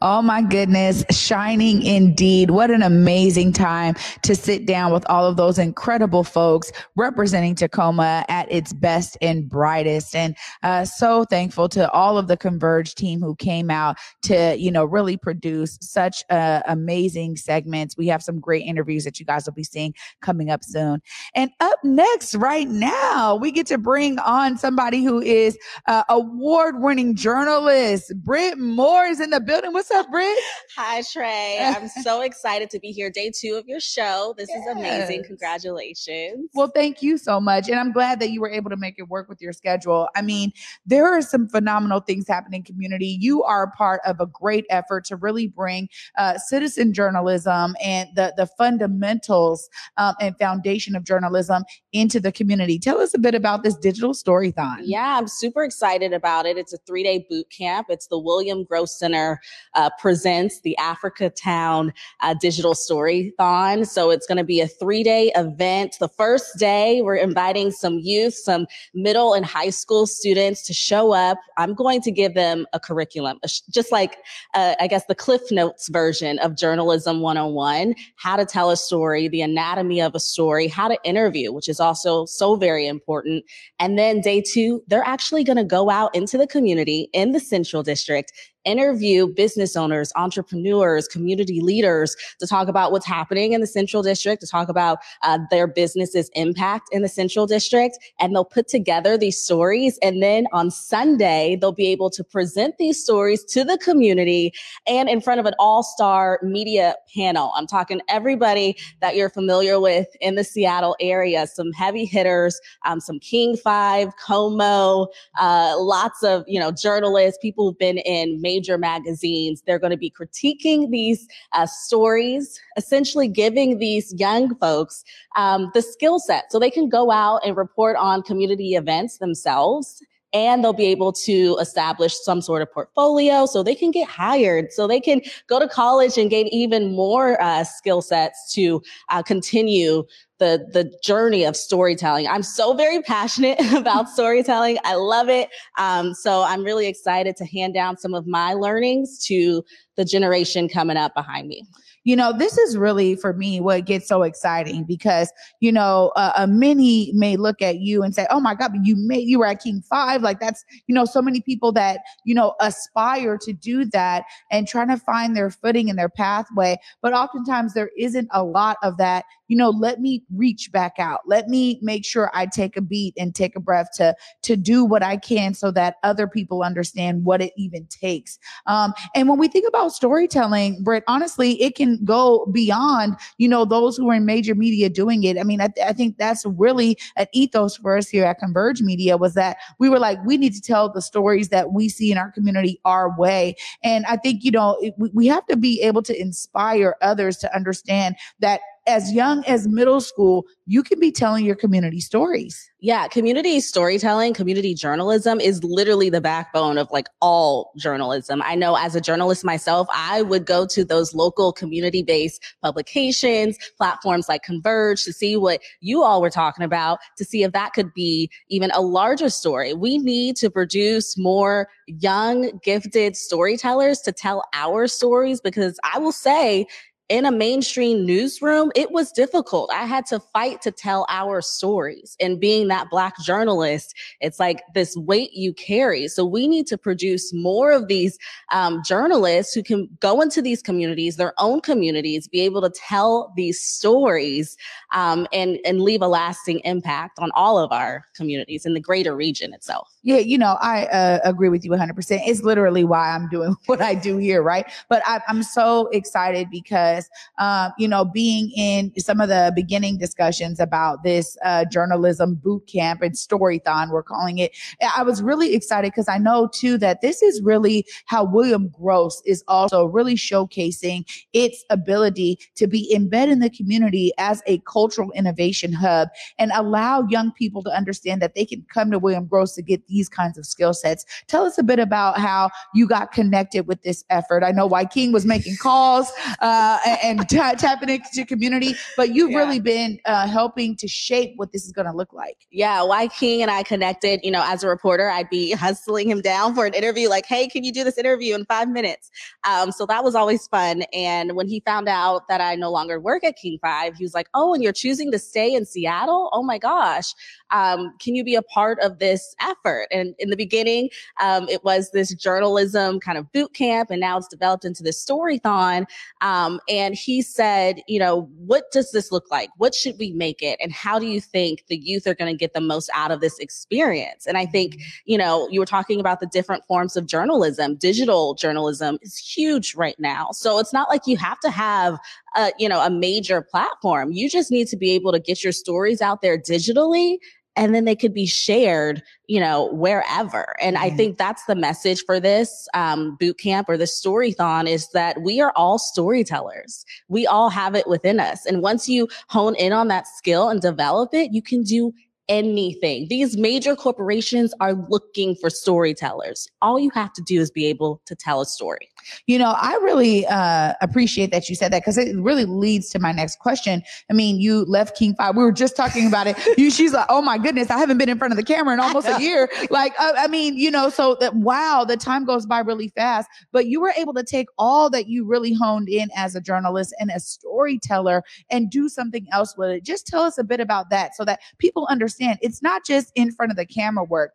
Oh 0.07 0.21
my 0.21 0.43
goodness, 0.43 1.03
shining 1.11 1.83
indeed. 1.83 2.51
What 2.51 2.71
an 2.71 2.83
amazing 2.83 3.55
time 3.55 3.95
to 4.21 4.35
sit 4.35 4.67
down 4.67 4.93
with 4.93 5.03
all 5.09 5.25
of 5.25 5.39
those 5.39 5.59
incredible 5.59 6.25
folks 6.25 6.71
representing 6.95 7.55
Tacoma 7.55 8.23
at 8.29 8.53
its 8.53 8.75
best 8.75 9.17
and 9.23 9.49
brightest. 9.49 10.15
And 10.15 10.37
uh, 10.63 10.85
so 10.85 11.25
thankful 11.25 11.71
to 11.71 11.91
all 11.93 12.19
of 12.19 12.29
the 12.29 12.37
Converge 12.37 12.95
team 12.95 13.21
who 13.21 13.35
came 13.37 13.71
out 13.71 13.97
to, 14.25 14.55
you 14.59 14.71
know, 14.71 14.85
really 14.85 15.17
produce 15.17 15.79
such 15.81 16.23
uh, 16.29 16.61
amazing 16.69 17.39
segments. 17.39 17.97
We 17.97 18.09
have 18.09 18.23
some 18.23 18.41
great 18.41 18.67
interviews 18.67 19.05
that 19.05 19.19
you 19.19 19.25
guys 19.25 19.47
will 19.47 19.55
be 19.55 19.65
seeing 19.65 19.95
coming 20.21 20.51
up 20.51 20.63
soon. 20.65 21.01
And 21.35 21.51
up 21.61 21.79
next, 21.83 22.35
right 22.35 22.69
now, 22.69 23.37
we 23.37 23.51
get 23.51 23.67
to 23.69 23.79
bring 23.79 24.19
on 24.19 24.59
somebody 24.59 25.03
who 25.03 25.23
is 25.23 25.57
uh, 25.87 26.05
award 26.11 26.83
winning 26.83 27.15
journalist. 27.15 28.13
Britt 28.23 28.59
Moore 28.59 29.07
is 29.07 29.19
in 29.19 29.31
the 29.31 29.41
building. 29.41 29.73
What's 29.73 29.94
up, 29.95 30.11
Britt? 30.11 30.39
Hi, 30.77 31.03
Trey. 31.03 31.59
I'm 31.63 31.89
so 31.89 32.23
excited 32.23 32.69
to 32.71 32.81
be 32.81 32.91
here. 32.91 33.11
Day 33.11 33.31
two 33.31 33.55
of 33.55 33.69
your 33.69 33.79
show. 33.79 34.35
This 34.37 34.49
yes. 34.49 34.61
is 34.61 34.77
amazing. 34.77 35.23
Congratulations. 35.25 36.51
Well, 36.53 36.69
thank 36.75 37.01
you 37.01 37.17
so 37.17 37.41
much. 37.41 37.69
And 37.69 37.79
I'm 37.79 37.93
glad 37.93 38.19
that 38.19 38.31
you 38.31 38.41
were 38.41 38.51
able 38.51 38.71
to 38.71 38.77
make 38.77 38.97
it 38.99 39.09
work 39.09 39.29
with 39.29 39.41
your 39.41 39.53
schedule. 39.53 40.09
I 40.17 40.23
mean, 40.23 40.53
there 40.85 41.07
are 41.07 41.23
some 41.23 41.49
phenomenal 41.49 42.01
things 42.01 42.27
happening 42.27 42.59
in 42.59 42.65
community. 42.65 43.19
You 43.21 43.45
are 43.45 43.63
a 43.63 43.71
part 43.71 44.01
of 44.05 44.21
a 44.21 44.27
great 44.27 44.67
effort 44.69 45.05
to 45.07 45.17
really 45.17 45.47
bring 45.47 45.89
uh, 46.19 46.39
citizen 46.39 46.93
journalism 46.93 47.77
and 47.83 48.09
the, 48.17 48.35
the 48.37 48.47
fundamentals 48.59 49.69
um, 49.97 50.15
and 50.21 50.37
foundation 50.39 50.97
of 50.97 51.05
journalism 51.05 51.63
into 51.93 52.19
the 52.19 52.33
community. 52.33 52.79
Tell 52.79 53.01
us 53.01 53.15
a 53.15 53.19
bit 53.19 53.35
about 53.35 53.63
this 53.63 53.77
digital 53.77 54.13
storython. 54.13 54.79
Yeah, 54.83 55.17
I'm 55.19 55.29
super 55.29 55.63
excited 55.63 56.13
about 56.13 56.47
it. 56.47 56.59
It's 56.59 56.73
a 56.73 56.79
three 56.79 57.05
day 57.05 57.25
boot 57.31 57.49
camp. 57.51 57.87
It's 57.91 58.09
the 58.09 58.19
William 58.19 58.65
Gross 58.65 58.99
Center 58.99 59.41
uh, 59.75 59.84
presents 59.99 60.61
the 60.61 60.77
Africa 60.79 61.31
Town 61.31 61.93
uh, 62.21 62.35
Digital 62.41 62.75
Storython. 62.75 63.87
So 63.87 64.11
it's 64.11 64.27
going 64.27 64.39
to 64.39 64.45
be 64.45 64.61
a 64.61 64.69
three 64.69 65.03
day 65.03 65.33
event. 65.37 65.97
The 66.01 66.09
first 66.09 66.59
day, 66.59 67.03
we're 67.03 67.17
inviting 67.17 67.71
some 67.71 67.99
youth, 67.99 68.35
some 68.35 68.67
middle 68.95 69.35
and 69.35 69.45
high 69.45 69.71
school 69.71 70.07
students 70.07 70.63
to 70.67 70.73
show 70.73 71.13
up. 71.13 71.39
I'm 71.57 71.75
going 71.75 72.01
to 72.03 72.11
give 72.11 72.35
them 72.35 72.67
a 72.73 72.81
curriculum, 72.81 73.39
just 73.71 73.93
like, 73.93 74.17
uh, 74.55 74.75
I 74.81 74.87
guess, 74.87 75.05
the 75.07 75.15
Cliff 75.15 75.43
Notes 75.51 75.89
version 75.89 76.39
of 76.41 76.57
Journalism 76.57 77.21
101, 77.21 77.95
how 78.17 78.37
to 78.37 78.45
tell 78.45 78.71
a 78.71 78.77
story, 78.77 79.29
the 79.29 79.43
anatomy 79.43 80.01
of 80.01 80.15
a 80.15 80.21
story, 80.21 80.69
how 80.69 80.89
to 80.89 80.99
interview, 81.05 81.53
which 81.53 81.69
is 81.69 81.81
also 81.81 82.27
so 82.27 82.57
very 82.57 82.87
important. 82.87 83.45
And 83.79 83.99
then 83.99 84.21
day 84.21 84.43
two, 84.43 84.83
they're 84.87 85.07
actually 85.07 85.45
going 85.45 85.57
to 85.57 85.65
go 85.65 85.91
out 85.91 86.15
into 86.15 86.39
the 86.39 86.47
community 86.47 87.09
in 87.13 87.33
the 87.33 87.41
Central 87.41 87.83
District 87.83 88.33
interview 88.65 89.27
business 89.27 89.77
owners, 89.77 90.13
entrepreneurs, 90.17 91.09
community 91.09 91.61
leaders 91.61 92.17
to 92.41 92.47
talk 92.47 92.69
about 92.69 92.93
what's 92.93 93.07
happening 93.07 93.53
in 93.53 93.61
the 93.61 93.67
Central 93.67 94.03
District, 94.03 94.41
to 94.41 94.47
talk 94.47 94.69
about 94.69 94.99
uh, 95.23 95.39
their 95.51 95.67
business's 95.67 96.31
impact 96.35 96.89
in 96.93 97.03
the 97.03 97.09
Central 97.09 97.47
District. 97.47 97.97
And 98.21 98.35
they'll 98.35 98.45
put 98.45 98.69
together 98.69 99.17
these 99.17 99.39
stories. 99.39 99.99
And 100.03 100.23
then 100.23 100.47
on 100.53 100.71
Sunday, 100.71 101.57
they'll 101.61 101.73
be 101.73 101.89
able 101.89 102.11
to 102.11 102.25
present 102.25 102.79
these 102.79 103.03
stories 103.03 103.45
to 103.47 103.65
the 103.65 103.79
community 103.79 104.53
and 104.87 105.09
in 105.09 105.21
front 105.21 105.41
of 105.41 105.47
an 105.47 105.55
all 105.59 105.83
star 105.83 106.41
media 106.43 106.95
panel. 107.15 107.53
I'm 107.57 107.67
talking 107.67 108.01
everybody 108.09 108.77
that 109.01 109.17
you're 109.17 109.31
familiar 109.31 109.81
with 109.81 110.09
in 110.21 110.35
the 110.35 110.45
Seattle 110.45 110.97
area, 111.01 111.47
some 111.47 111.73
heavy 111.73 112.05
hitters, 112.05 112.61
um, 112.85 113.01
some 113.01 113.19
King 113.19 113.57
Five, 113.57 114.09
KOMO, 114.17 115.09
uh, 115.39 115.75
lots 115.79 116.23
of, 116.23 116.45
you 116.47 116.61
know, 116.61 116.71
journalists, 116.71 117.39
people 117.41 117.69
who've 117.69 117.79
been 117.79 117.99
in 117.99 118.41
major 118.41 118.54
major 118.55 118.79
magazines. 118.79 119.63
They're 119.67 119.79
going 119.79 119.91
to 119.91 119.97
be 119.97 120.11
critiquing 120.11 120.91
these 120.91 121.27
uh, 121.53 121.67
stories, 121.67 122.61
essentially 122.77 123.29
giving 123.29 123.79
these 123.79 124.15
young 124.15 124.55
folks 124.57 125.05
um, 125.37 125.71
the 125.75 125.83
skill 125.83 126.19
set 126.19 126.45
so 126.51 126.59
they 126.59 126.71
can 126.71 126.89
go 126.89 127.11
out 127.11 127.41
and 127.45 127.57
report 127.57 127.97
on 127.97 128.23
community 128.23 128.75
events 128.75 129.19
themselves 129.19 130.03
and 130.35 130.63
they'll 130.63 130.73
be 130.73 130.87
able 130.87 131.13
to 131.13 131.57
establish 131.61 132.15
some 132.21 132.43
sort 132.43 132.61
of 132.61 132.71
portfolio 132.73 133.47
so 133.47 133.63
they 133.63 133.75
can 133.75 133.91
get 133.91 134.09
hired, 134.09 134.73
so 134.73 134.87
they 134.87 135.01
can 135.01 135.23
go 135.49 135.59
to 135.59 135.69
college 135.69 136.19
and 136.19 136.29
gain 136.29 136.49
even 136.49 136.95
more 136.95 137.41
uh, 137.41 137.65
skill 137.65 138.03
sets 138.03 138.53
to 138.53 138.83
uh, 139.11 139.23
continue 139.23 140.05
the 140.39 140.69
the 140.73 140.93
journey 141.03 141.45
of 141.45 141.57
storytelling. 141.57 142.27
I'm 142.27 142.43
so 142.43 142.75
very 142.75 143.01
passionate 143.01 143.59
about 143.73 144.11
storytelling. 144.11 144.79
I 144.85 144.97
love 144.97 145.29
it. 145.29 145.49
Um, 145.79 146.13
so 146.13 146.43
I'm 146.43 146.65
really 146.65 146.89
excited 146.89 147.37
to 147.37 147.47
hand 147.47 147.73
down 147.73 147.97
some 147.97 148.13
of 148.13 148.27
my 148.27 148.53
learnings 148.55 149.25
to 149.27 149.65
the 149.97 150.05
generation 150.05 150.69
coming 150.69 150.97
up 150.97 151.15
behind 151.15 151.47
me 151.49 151.65
you 152.05 152.15
know, 152.15 152.33
this 152.37 152.59
is 152.59 152.77
really 152.77 153.17
for 153.17 153.33
me 153.33 153.61
what 153.61 153.87
gets 153.87 154.07
so 154.07 154.23
exciting 154.23 154.85
because, 154.85 155.33
you 155.61 155.73
know, 155.73 156.13
uh, 156.17 156.33
uh, 156.37 156.47
many 156.47 157.11
may 157.15 157.37
look 157.37 157.63
at 157.63 157.81
you 157.81 158.03
and 158.03 158.15
say, 158.15 158.27
oh 158.31 158.41
my 158.41 158.55
God, 158.55 158.73
but 158.73 158.85
you 158.85 158.95
made, 158.97 159.27
you 159.27 159.39
were 159.39 159.47
at 159.47 159.63
King 159.63 159.83
Five. 159.89 160.23
Like 160.23 160.39
that's, 160.39 160.65
you 160.87 160.95
know, 160.95 161.07
so 161.07 161.23
many 161.23 161.41
people 161.41 161.73
that, 161.73 162.01
you 162.25 162.35
know, 162.35 162.55
aspire 162.61 163.39
to 163.39 163.53
do 163.53 163.87
that 163.87 164.25
and 164.51 164.69
trying 164.69 164.89
to 164.89 164.99
find 164.99 165.35
their 165.35 165.51
footing 165.51 165.89
and 165.89 165.99
their 165.99 166.11
pathway. 166.11 166.77
But 167.01 167.15
oftentimes 167.15 167.73
there 167.73 167.91
isn't 167.99 168.29
a 168.33 168.45
lot 168.45 168.77
of 168.83 168.99
that 168.99 169.25
you 169.49 169.57
know, 169.57 169.71
let 169.71 170.01
me 170.01 170.23
reach 170.35 170.71
back 170.73 170.95
out. 170.99 171.21
Let 171.27 171.49
me 171.49 171.79
make 171.83 172.05
sure 172.05 172.31
I 172.35 172.47
take 172.47 172.77
a 172.77 172.81
beat 172.81 173.15
and 173.19 173.35
take 173.35 173.57
a 173.57 173.61
breath 173.61 173.89
to 173.97 174.15
to 174.43 174.57
do 174.57 174.85
what 174.85 175.03
I 175.03 175.17
can 175.17 175.55
so 175.55 175.71
that 175.73 175.97
other 176.03 176.27
people 176.27 176.63
understand 176.63 177.25
what 177.25 177.43
it 177.43 177.53
even 177.57 177.87
takes. 177.87 178.39
Um, 178.67 178.95
and 179.15 179.29
when 179.29 179.39
we 179.39 179.49
think 179.49 179.67
about 179.69 179.93
storytelling, 179.93 180.83
Britt, 180.83 181.05
honestly, 181.07 181.61
it 181.63 181.77
can 181.77 182.03
go 182.05 182.47
beyond, 182.53 183.17
you 183.39 183.49
know, 183.49 183.65
those 183.65 183.97
who 183.97 184.09
are 184.11 184.15
in 184.15 184.25
major 184.25 184.55
media 184.55 184.89
doing 184.89 185.25
it. 185.25 185.39
I 185.39 185.43
mean, 185.43 185.61
I, 185.61 185.69
I 185.85 185.93
think 185.93 186.19
that's 186.19 186.45
really 186.47 186.97
an 187.17 187.27
ethos 187.33 187.77
for 187.77 187.97
us 187.97 188.09
here 188.09 188.25
at 188.25 188.39
Converge 188.39 188.81
Media 188.81 189.17
was 189.17 189.35
that 189.35 189.57
we 189.79 189.89
were 189.89 189.99
like, 189.99 190.19
we 190.25 190.37
need 190.37 190.55
to 190.55 190.61
tell 190.61 190.91
the 190.91 191.03
stories 191.03 191.49
that 191.51 191.73
we 191.73 191.89
see 191.89 192.11
in 192.11 192.19
our 192.19 192.31
community 192.31 192.81
our 192.85 193.17
way. 193.19 193.57
And 193.83 194.05
I 194.07 194.17
think, 194.17 194.45
you 194.45 194.51
know, 194.51 194.77
it, 194.81 194.95
we 194.99 195.27
have 195.27 195.47
to 195.47 195.57
be 195.57 195.81
able 195.83 196.03
to 196.03 196.21
inspire 196.21 196.97
others 197.03 197.37
to 197.39 197.55
understand 197.55 198.17
that 198.41 198.61
as 198.87 199.13
young 199.13 199.45
as 199.47 199.67
middle 199.67 200.01
school, 200.01 200.45
you 200.67 200.83
can 200.83 201.01
be 201.01 201.11
telling 201.11 201.45
your 201.45 201.55
community 201.55 202.01
stories. 202.01 202.71
Yeah, 202.81 203.09
community 203.09 203.61
storytelling, 203.61 204.35
community 204.35 204.75
journalism 204.75 205.41
is 205.41 205.65
literally 205.65 206.11
the 206.11 206.21
backbone 206.21 206.77
of 206.77 206.91
like 206.91 207.07
all 207.23 207.73
journalism. 207.79 208.43
I 208.45 208.55
know 208.55 208.77
as 208.77 208.95
a 208.95 209.01
journalist 209.01 209.43
myself, 209.43 209.89
I 209.93 210.21
would 210.21 210.45
go 210.45 210.67
to 210.67 210.85
those 210.85 211.15
local 211.15 211.51
community 211.53 212.03
based 212.03 212.43
publications, 212.63 213.57
platforms 213.79 214.29
like 214.29 214.43
Converge 214.43 215.05
to 215.05 215.13
see 215.15 215.37
what 215.37 215.63
you 215.81 216.03
all 216.03 216.21
were 216.21 216.31
talking 216.31 216.65
about, 216.65 216.99
to 217.17 217.25
see 217.25 217.43
if 217.43 217.53
that 217.53 217.73
could 217.73 217.93
be 217.95 218.31
even 218.49 218.71
a 218.73 218.83
larger 218.83 219.31
story. 219.31 219.73
We 219.73 219.97
need 219.97 220.37
to 220.37 220.51
produce 220.51 221.17
more 221.17 221.69
young, 221.87 222.59
gifted 222.63 223.17
storytellers 223.17 224.01
to 224.01 224.13
tell 224.13 224.45
our 224.53 224.87
stories 224.89 225.41
because 225.41 225.79
I 225.85 225.99
will 225.99 226.13
say, 226.13 226.67
in 227.11 227.27
a 227.27 227.31
mainstream 227.31 228.07
newsroom, 228.07 228.73
it 228.75 228.91
was 228.91 229.13
difficult. 229.13 229.71
I 229.71 229.85
had 229.85 230.07
to 230.07 230.21
fight 230.21 230.63
to 230.63 230.71
tell 230.71 231.05
our 231.11 231.43
stories. 231.43 232.17
And 232.19 232.41
being 232.41 232.69
that 232.69 232.89
Black 232.89 233.15
journalist, 233.23 233.95
it's 234.21 234.41
like 234.41 234.63
this 234.75 234.97
weight 234.97 235.33
you 235.35 235.53
carry. 235.53 236.09
So 236.09 236.25
we 236.25 236.49
need 236.49 236.67
to 236.69 236.79
produce 236.79 237.31
more 237.35 237.73
of 237.73 237.89
these 237.89 238.19
um, 238.53 238.83
journalists 238.83 239.53
who 239.53 239.63
can 239.63 239.89
go 240.01 240.23
into 240.23 240.41
these 240.41 240.63
communities, 240.63 241.17
their 241.17 241.35
own 241.39 241.61
communities, 241.61 242.27
be 242.27 242.41
able 242.41 242.63
to 242.63 242.71
tell 242.71 243.35
these 243.37 243.61
stories 243.61 244.57
um, 244.95 245.27
and, 245.31 245.59
and 245.67 245.83
leave 245.83 246.01
a 246.01 246.09
lasting 246.09 246.61
impact 246.61 247.19
on 247.19 247.31
all 247.35 247.59
of 247.59 247.71
our 247.71 248.07
communities 248.17 248.65
in 248.65 248.73
the 248.73 248.81
greater 248.81 249.15
region 249.15 249.53
itself. 249.53 249.91
Yeah, 250.03 250.19
you 250.19 250.39
know, 250.39 250.57
I 250.61 250.85
uh, 250.87 251.21
agree 251.25 251.49
with 251.51 251.65
you 251.65 251.71
100%. 251.71 252.23
It's 252.27 252.43
literally 252.43 252.85
why 252.85 253.11
I'm 253.11 253.29
doing 253.29 253.57
what 253.67 253.83
I 253.83 253.95
do 253.95 254.17
here, 254.17 254.43
right? 254.43 254.67
But 254.89 255.03
I, 255.05 255.21
I'm 255.29 255.43
so 255.43 255.89
excited 255.89 256.49
because 256.51 256.94
um, 257.39 257.73
you 257.79 257.89
know, 257.89 258.05
being 258.05 258.51
in 258.57 258.93
some 258.99 259.21
of 259.21 259.29
the 259.29 259.53
beginning 259.55 259.99
discussions 259.99 260.61
about 260.61 261.03
this 261.03 261.37
uh, 261.45 261.65
journalism 261.65 262.35
boot 262.35 262.67
camp 262.67 263.03
and 263.03 263.15
storython, 263.15 263.91
we're 263.91 264.03
calling 264.03 264.39
it, 264.39 264.53
I 264.97 265.03
was 265.03 265.23
really 265.23 265.55
excited 265.55 265.93
because 265.93 266.09
I 266.09 266.19
know 266.19 266.49
too 266.53 266.79
that 266.79 267.01
this 267.01 267.23
is 267.23 267.43
really 267.43 267.87
how 268.07 268.25
William 268.25 268.69
Grose 268.69 269.23
is 269.25 269.43
also 269.49 269.87
really 269.87 270.15
showcasing 270.15 271.05
its 271.33 271.65
ability 271.71 272.39
to 272.57 272.67
be 272.67 272.93
embedded 272.95 273.35
in 273.35 273.39
the 273.41 273.51
community 273.51 274.13
as 274.19 274.43
a 274.47 274.59
cultural 274.61 275.11
innovation 275.13 275.73
hub 275.73 276.09
and 276.39 276.51
allow 276.55 277.07
young 277.09 277.33
people 277.33 277.63
to 277.63 277.71
understand 277.71 278.23
that 278.23 278.35
they 278.35 278.45
can 278.45 278.65
come 278.73 278.91
to 278.91 278.99
William 278.99 279.27
Grose 279.27 279.55
to 279.55 279.63
get 279.63 279.87
these 279.87 280.09
kinds 280.09 280.39
of 280.39 280.47
skill 280.47 280.73
sets. 280.73 281.05
Tell 281.27 281.45
us 281.45 281.59
a 281.59 281.63
bit 281.63 281.79
about 281.79 282.19
how 282.19 282.51
you 282.75 282.87
got 282.87 283.13
connected 283.13 283.67
with 283.67 283.83
this 283.83 284.05
effort. 284.11 284.45
I 284.45 284.53
know 284.53 284.69
Wyking 284.69 285.13
was 285.13 285.27
making 285.27 285.57
calls 285.57 286.11
uh, 286.41 286.79
and, 286.85 287.29
t- 287.29 287.37
tapping 287.37 287.89
into 287.89 288.25
community. 288.25 288.75
But 288.97 289.15
you've 289.15 289.31
Yeah. 289.31 289.39
really 289.39 289.61
been 289.61 289.99
uh, 290.05 290.27
helping 290.29 290.77
to 290.77 290.89
shape 290.89 291.33
what 291.37 291.53
this 291.53 291.65
is 291.65 291.73
going 291.73 291.87
to 291.87 291.93
look 291.93 292.13
like. 292.13 292.47
Yeah, 292.51 292.81
Wyking 292.81 293.41
and 293.41 293.51
I 293.51 293.63
connected, 293.63 294.21
you 294.23 294.31
know, 294.31 294.43
as 294.45 294.63
a 294.63 294.69
reporter, 294.69 295.09
I'd 295.09 295.31
be 295.31 295.53
hustling 295.53 296.09
him 296.11 296.21
down 296.21 296.55
for 296.55 296.67
an 296.67 296.75
interview, 296.75 297.09
like, 297.09 297.27
hey, 297.27 297.49
can 297.49 297.65
you 297.65 297.73
do 297.73 297.85
this 297.85 297.99
interview 297.99 298.35
in 298.35 298.45
five 298.47 298.69
minutes? 298.69 299.11
Um, 299.49 299.73
so 299.73 299.87
that 299.87 300.05
was 300.05 300.15
always 300.15 300.47
fun. 300.49 300.83
And 300.93 301.35
when 301.37 301.49
he 301.49 301.61
found 301.61 301.89
out 301.89 302.29
that 302.29 302.41
I 302.41 302.55
no 302.55 302.71
longer 302.71 303.01
work 303.01 303.25
at 303.25 303.37
King 303.37 303.59
Five, 303.61 303.97
he 303.97 304.05
was 304.05 304.15
like, 304.15 304.29
oh, 304.35 304.55
and 304.55 304.63
you're 304.63 304.73
choosing 304.73 305.11
to 305.13 305.19
stay 305.19 305.55
in 305.55 305.65
Seattle? 305.67 306.31
Oh 306.33 306.43
my 306.43 306.59
gosh. 306.59 307.15
Um, 307.55 307.95
can 308.01 308.15
you 308.15 308.25
be 308.25 308.35
a 308.35 308.43
part 308.43 308.79
of 308.81 308.99
this 308.99 309.35
effort? 309.41 309.87
And 309.91 310.15
in 310.19 310.29
the 310.29 310.37
beginning, 310.37 310.91
um, 311.23 311.49
it 311.49 311.63
was 311.65 311.93
this 311.93 312.13
journalism 312.15 313.01
kind 313.01 313.17
of 313.17 313.31
boot 313.33 313.55
camp, 313.55 313.91
and 313.91 314.01
now 314.01 314.19
it's 314.19 314.29
developed 314.29 314.65
into 314.65 314.83
this 314.83 315.03
storython. 315.03 315.87
Um, 316.21 316.61
and 316.69 316.95
he 316.95 317.23
said, 317.23 317.81
you 317.87 318.01
know, 318.01 318.29
what 318.37 318.65
does 318.73 318.91
this 318.91 319.13
look 319.13 319.31
like? 319.31 319.51
What 319.57 319.75
should 319.75 319.97
we 319.99 320.11
make 320.13 320.43
it? 320.43 320.59
And 320.61 320.73
how 320.73 320.99
do 320.99 321.07
you 321.07 321.21
think 321.21 321.65
the 321.69 321.77
youth 321.77 322.07
are 322.09 322.15
going 322.15 322.33
to 322.33 322.37
get 322.37 322.55
the 322.55 322.61
most 322.61 322.91
out 322.93 323.13
of 323.13 323.21
this 323.21 323.39
experience? 323.39 324.27
And 324.27 324.37
I 324.37 324.47
think, 324.47 324.81
you 325.05 325.17
know, 325.17 325.49
you 325.49 325.61
were 325.61 325.67
talking 325.67 326.01
about 326.01 326.19
the 326.19 326.27
different 326.27 326.65
forms 326.67 326.97
of 326.97 327.07
journalism. 327.07 327.77
Digital 327.77 328.35
journalism 328.35 328.99
is 329.03 329.17
huge 329.17 329.77
right 329.77 329.99
now. 330.01 330.31
So 330.33 330.59
it's 330.59 330.73
not 330.73 330.89
like 330.89 331.03
you 331.07 331.17
have 331.19 331.39
to 331.41 331.51
have 331.51 331.99
a, 332.35 332.51
you 332.59 332.69
know, 332.69 332.81
a 332.81 332.91
major 332.91 333.43
platform. 333.43 334.11
You 334.11 334.29
just 334.29 334.51
need 334.51 334.67
to 334.69 334.77
be 334.77 334.91
able 334.91 335.13
to 335.13 335.21
get 335.21 335.45
your 335.45 335.53
stories 335.53 336.03
out 336.03 336.21
there 336.21 336.37
digitally 336.37 337.19
and 337.57 337.75
then 337.75 337.85
they 337.85 337.95
could 337.95 338.13
be 338.13 338.27
shared, 338.27 339.03
you 339.27 339.41
know, 339.41 339.73
wherever. 339.73 340.57
And 340.61 340.77
I 340.77 340.91
think 340.91 341.19
that's 341.19 341.45
the 341.45 341.55
message 341.55 342.05
for 342.05 342.19
this 342.19 342.69
um, 342.75 343.17
boot 343.17 343.39
camp 343.39 343.69
or 343.69 343.77
this 343.77 344.01
storython 344.01 344.69
is 344.69 344.89
that 344.91 345.23
we 345.23 345.41
are 345.41 345.53
all 345.55 345.79
storytellers. 345.79 346.85
We 347.09 347.27
all 347.27 347.51
have 347.51 347.75
it 347.75 347.87
within 347.87 348.19
us. 348.19 348.45
And 348.45 348.63
once 348.63 348.89
you 348.89 349.09
hone 349.29 349.55
in 349.55 349.73
on 349.73 349.89
that 349.89 350.09
skill 350.09 350.49
and 350.49 350.61
develop 350.61 351.15
it, 351.15 351.33
you 351.33 351.43
can 351.43 351.63
do 351.63 351.93
anything. 352.29 353.07
These 353.09 353.37
major 353.37 353.77
corporations 353.77 354.55
are 354.61 354.75
looking 354.89 355.35
for 355.37 355.51
storytellers. 355.51 356.49
All 356.63 356.79
you 356.79 356.91
have 356.91 357.13
to 357.15 357.23
do 357.23 357.41
is 357.41 357.51
be 357.51 357.67
able 357.67 358.01
to 358.07 358.15
tell 358.15 358.41
a 358.41 358.47
story. 358.47 358.91
You 359.27 359.39
know, 359.39 359.55
I 359.61 359.75
really 359.83 360.27
uh, 360.27 360.73
appreciate 360.81 361.31
that 361.33 361.49
you 361.51 361.55
said 361.55 361.73
that 361.73 361.83
because 361.83 361.99
it 361.99 362.17
really 362.17 362.47
leads 362.47 362.89
to 362.91 362.99
my 362.99 363.13
next 363.13 363.39
question. 363.39 363.83
I 364.11 364.15
mean, 364.15 364.41
you 364.41 364.65
left 364.65 364.97
King 364.97 365.15
Five. 365.15 365.37
We 365.37 365.43
were 365.43 365.53
just 365.53 365.77
talking 365.77 366.07
about 366.07 366.27
it. 366.27 366.39
You, 366.57 366.71
she's 366.71 366.95
like, 366.95 367.07
"Oh 367.11 367.21
my 367.21 367.37
goodness, 367.37 367.71
I 367.71 367.79
haven't 367.79 367.99
been 367.99 368.09
in 368.09 368.17
front 368.17 368.33
of 368.33 368.37
the 368.37 368.43
camera 368.43 368.73
in 368.73 368.81
almost 368.81 369.07
a 369.07 369.21
year." 369.23 369.51
Like, 369.69 369.93
uh, 369.99 370.15
I 370.17 370.27
mean, 370.29 370.57
you 370.57 370.71
know, 370.71 370.89
so 370.89 371.17
that 371.21 371.37
wow, 371.37 371.85
the 371.87 371.97
time 371.97 372.25
goes 372.25 372.47
by 372.47 372.61
really 372.61 372.89
fast. 372.89 373.29
But 373.53 373.67
you 373.67 373.81
were 373.81 373.93
able 373.97 374.15
to 374.15 374.25
take 374.25 374.49
all 374.59 374.89
that 374.91 375.07
you 375.07 375.27
really 375.27 375.53
honed 375.53 375.89
in 375.89 376.09
as 376.17 376.35
a 376.35 376.41
journalist 376.41 376.95
and 376.99 377.11
a 377.15 377.21
storyteller 377.21 378.23
and 378.51 378.71
do 378.71 378.89
something 378.89 379.27
else 379.33 379.55
with 379.59 379.71
it. 379.71 379.85
Just 379.85 380.07
tell 380.07 380.23
us 380.23 380.39
a 380.39 380.45
bit 380.45 380.61
about 380.61 380.89
that 380.91 381.15
so 381.15 381.25
that 381.27 381.41
people 381.59 381.87
understand 381.91 382.14
it's 382.19 382.63
not 382.63 382.85
just 382.85 383.13
in 383.15 383.31
front 383.31 383.51
of 383.51 383.57
the 383.57 383.67
camera 383.67 384.05
work 384.05 384.33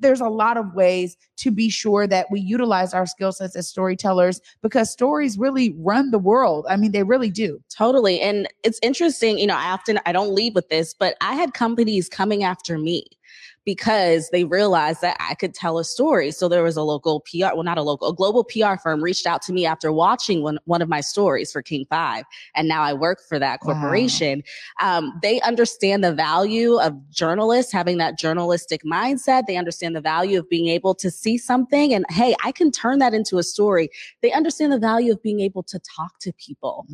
there's 0.00 0.20
a 0.20 0.28
lot 0.28 0.56
of 0.56 0.74
ways 0.74 1.16
to 1.36 1.50
be 1.50 1.68
sure 1.68 2.06
that 2.06 2.26
we 2.30 2.40
utilize 2.40 2.94
our 2.94 3.06
skill 3.06 3.32
sets 3.32 3.56
as 3.56 3.68
storytellers 3.68 4.40
because 4.62 4.90
stories 4.90 5.38
really 5.38 5.74
run 5.78 6.10
the 6.10 6.18
world. 6.18 6.66
I 6.68 6.76
mean, 6.76 6.92
they 6.92 7.02
really 7.02 7.30
do. 7.30 7.60
Totally. 7.74 8.20
And 8.20 8.48
it's 8.64 8.78
interesting, 8.82 9.38
you 9.38 9.46
know, 9.46 9.56
I 9.56 9.70
often 9.70 9.98
I 10.06 10.12
don't 10.12 10.34
leave 10.34 10.54
with 10.54 10.68
this, 10.68 10.94
but 10.94 11.16
I 11.20 11.34
had 11.34 11.54
companies 11.54 12.08
coming 12.08 12.44
after 12.44 12.78
me 12.78 13.06
because 13.68 14.30
they 14.30 14.44
realized 14.44 15.02
that 15.02 15.14
I 15.20 15.34
could 15.34 15.52
tell 15.52 15.78
a 15.78 15.84
story. 15.84 16.30
So 16.30 16.48
there 16.48 16.62
was 16.62 16.78
a 16.78 16.82
local 16.82 17.20
PR, 17.20 17.52
well, 17.54 17.64
not 17.64 17.76
a 17.76 17.82
local, 17.82 18.08
a 18.08 18.14
global 18.14 18.42
PR 18.42 18.76
firm 18.82 19.02
reached 19.04 19.26
out 19.26 19.42
to 19.42 19.52
me 19.52 19.66
after 19.66 19.92
watching 19.92 20.42
one, 20.42 20.58
one 20.64 20.80
of 20.80 20.88
my 20.88 21.02
stories 21.02 21.52
for 21.52 21.60
King 21.60 21.84
Five. 21.90 22.24
And 22.54 22.66
now 22.66 22.80
I 22.80 22.94
work 22.94 23.18
for 23.28 23.38
that 23.38 23.58
Wow. 23.62 23.74
corporation. 23.74 24.42
Um, 24.80 25.18
they 25.20 25.38
understand 25.42 26.02
the 26.02 26.14
value 26.14 26.78
of 26.78 26.94
journalists 27.10 27.70
having 27.70 27.98
that 27.98 28.18
journalistic 28.18 28.84
mindset. 28.84 29.44
They 29.46 29.56
understand 29.58 29.94
the 29.94 30.00
value 30.00 30.38
of 30.38 30.48
being 30.48 30.68
able 30.68 30.94
to 30.94 31.10
see 31.10 31.36
something 31.36 31.92
and, 31.92 32.06
hey, 32.08 32.34
I 32.42 32.52
can 32.52 32.70
turn 32.70 33.00
that 33.00 33.12
into 33.12 33.36
a 33.36 33.42
story. 33.42 33.90
They 34.22 34.32
understand 34.32 34.72
the 34.72 34.78
value 34.78 35.12
of 35.12 35.22
being 35.22 35.40
able 35.40 35.62
to 35.64 35.78
talk 35.80 36.18
to 36.20 36.32
people 36.32 36.86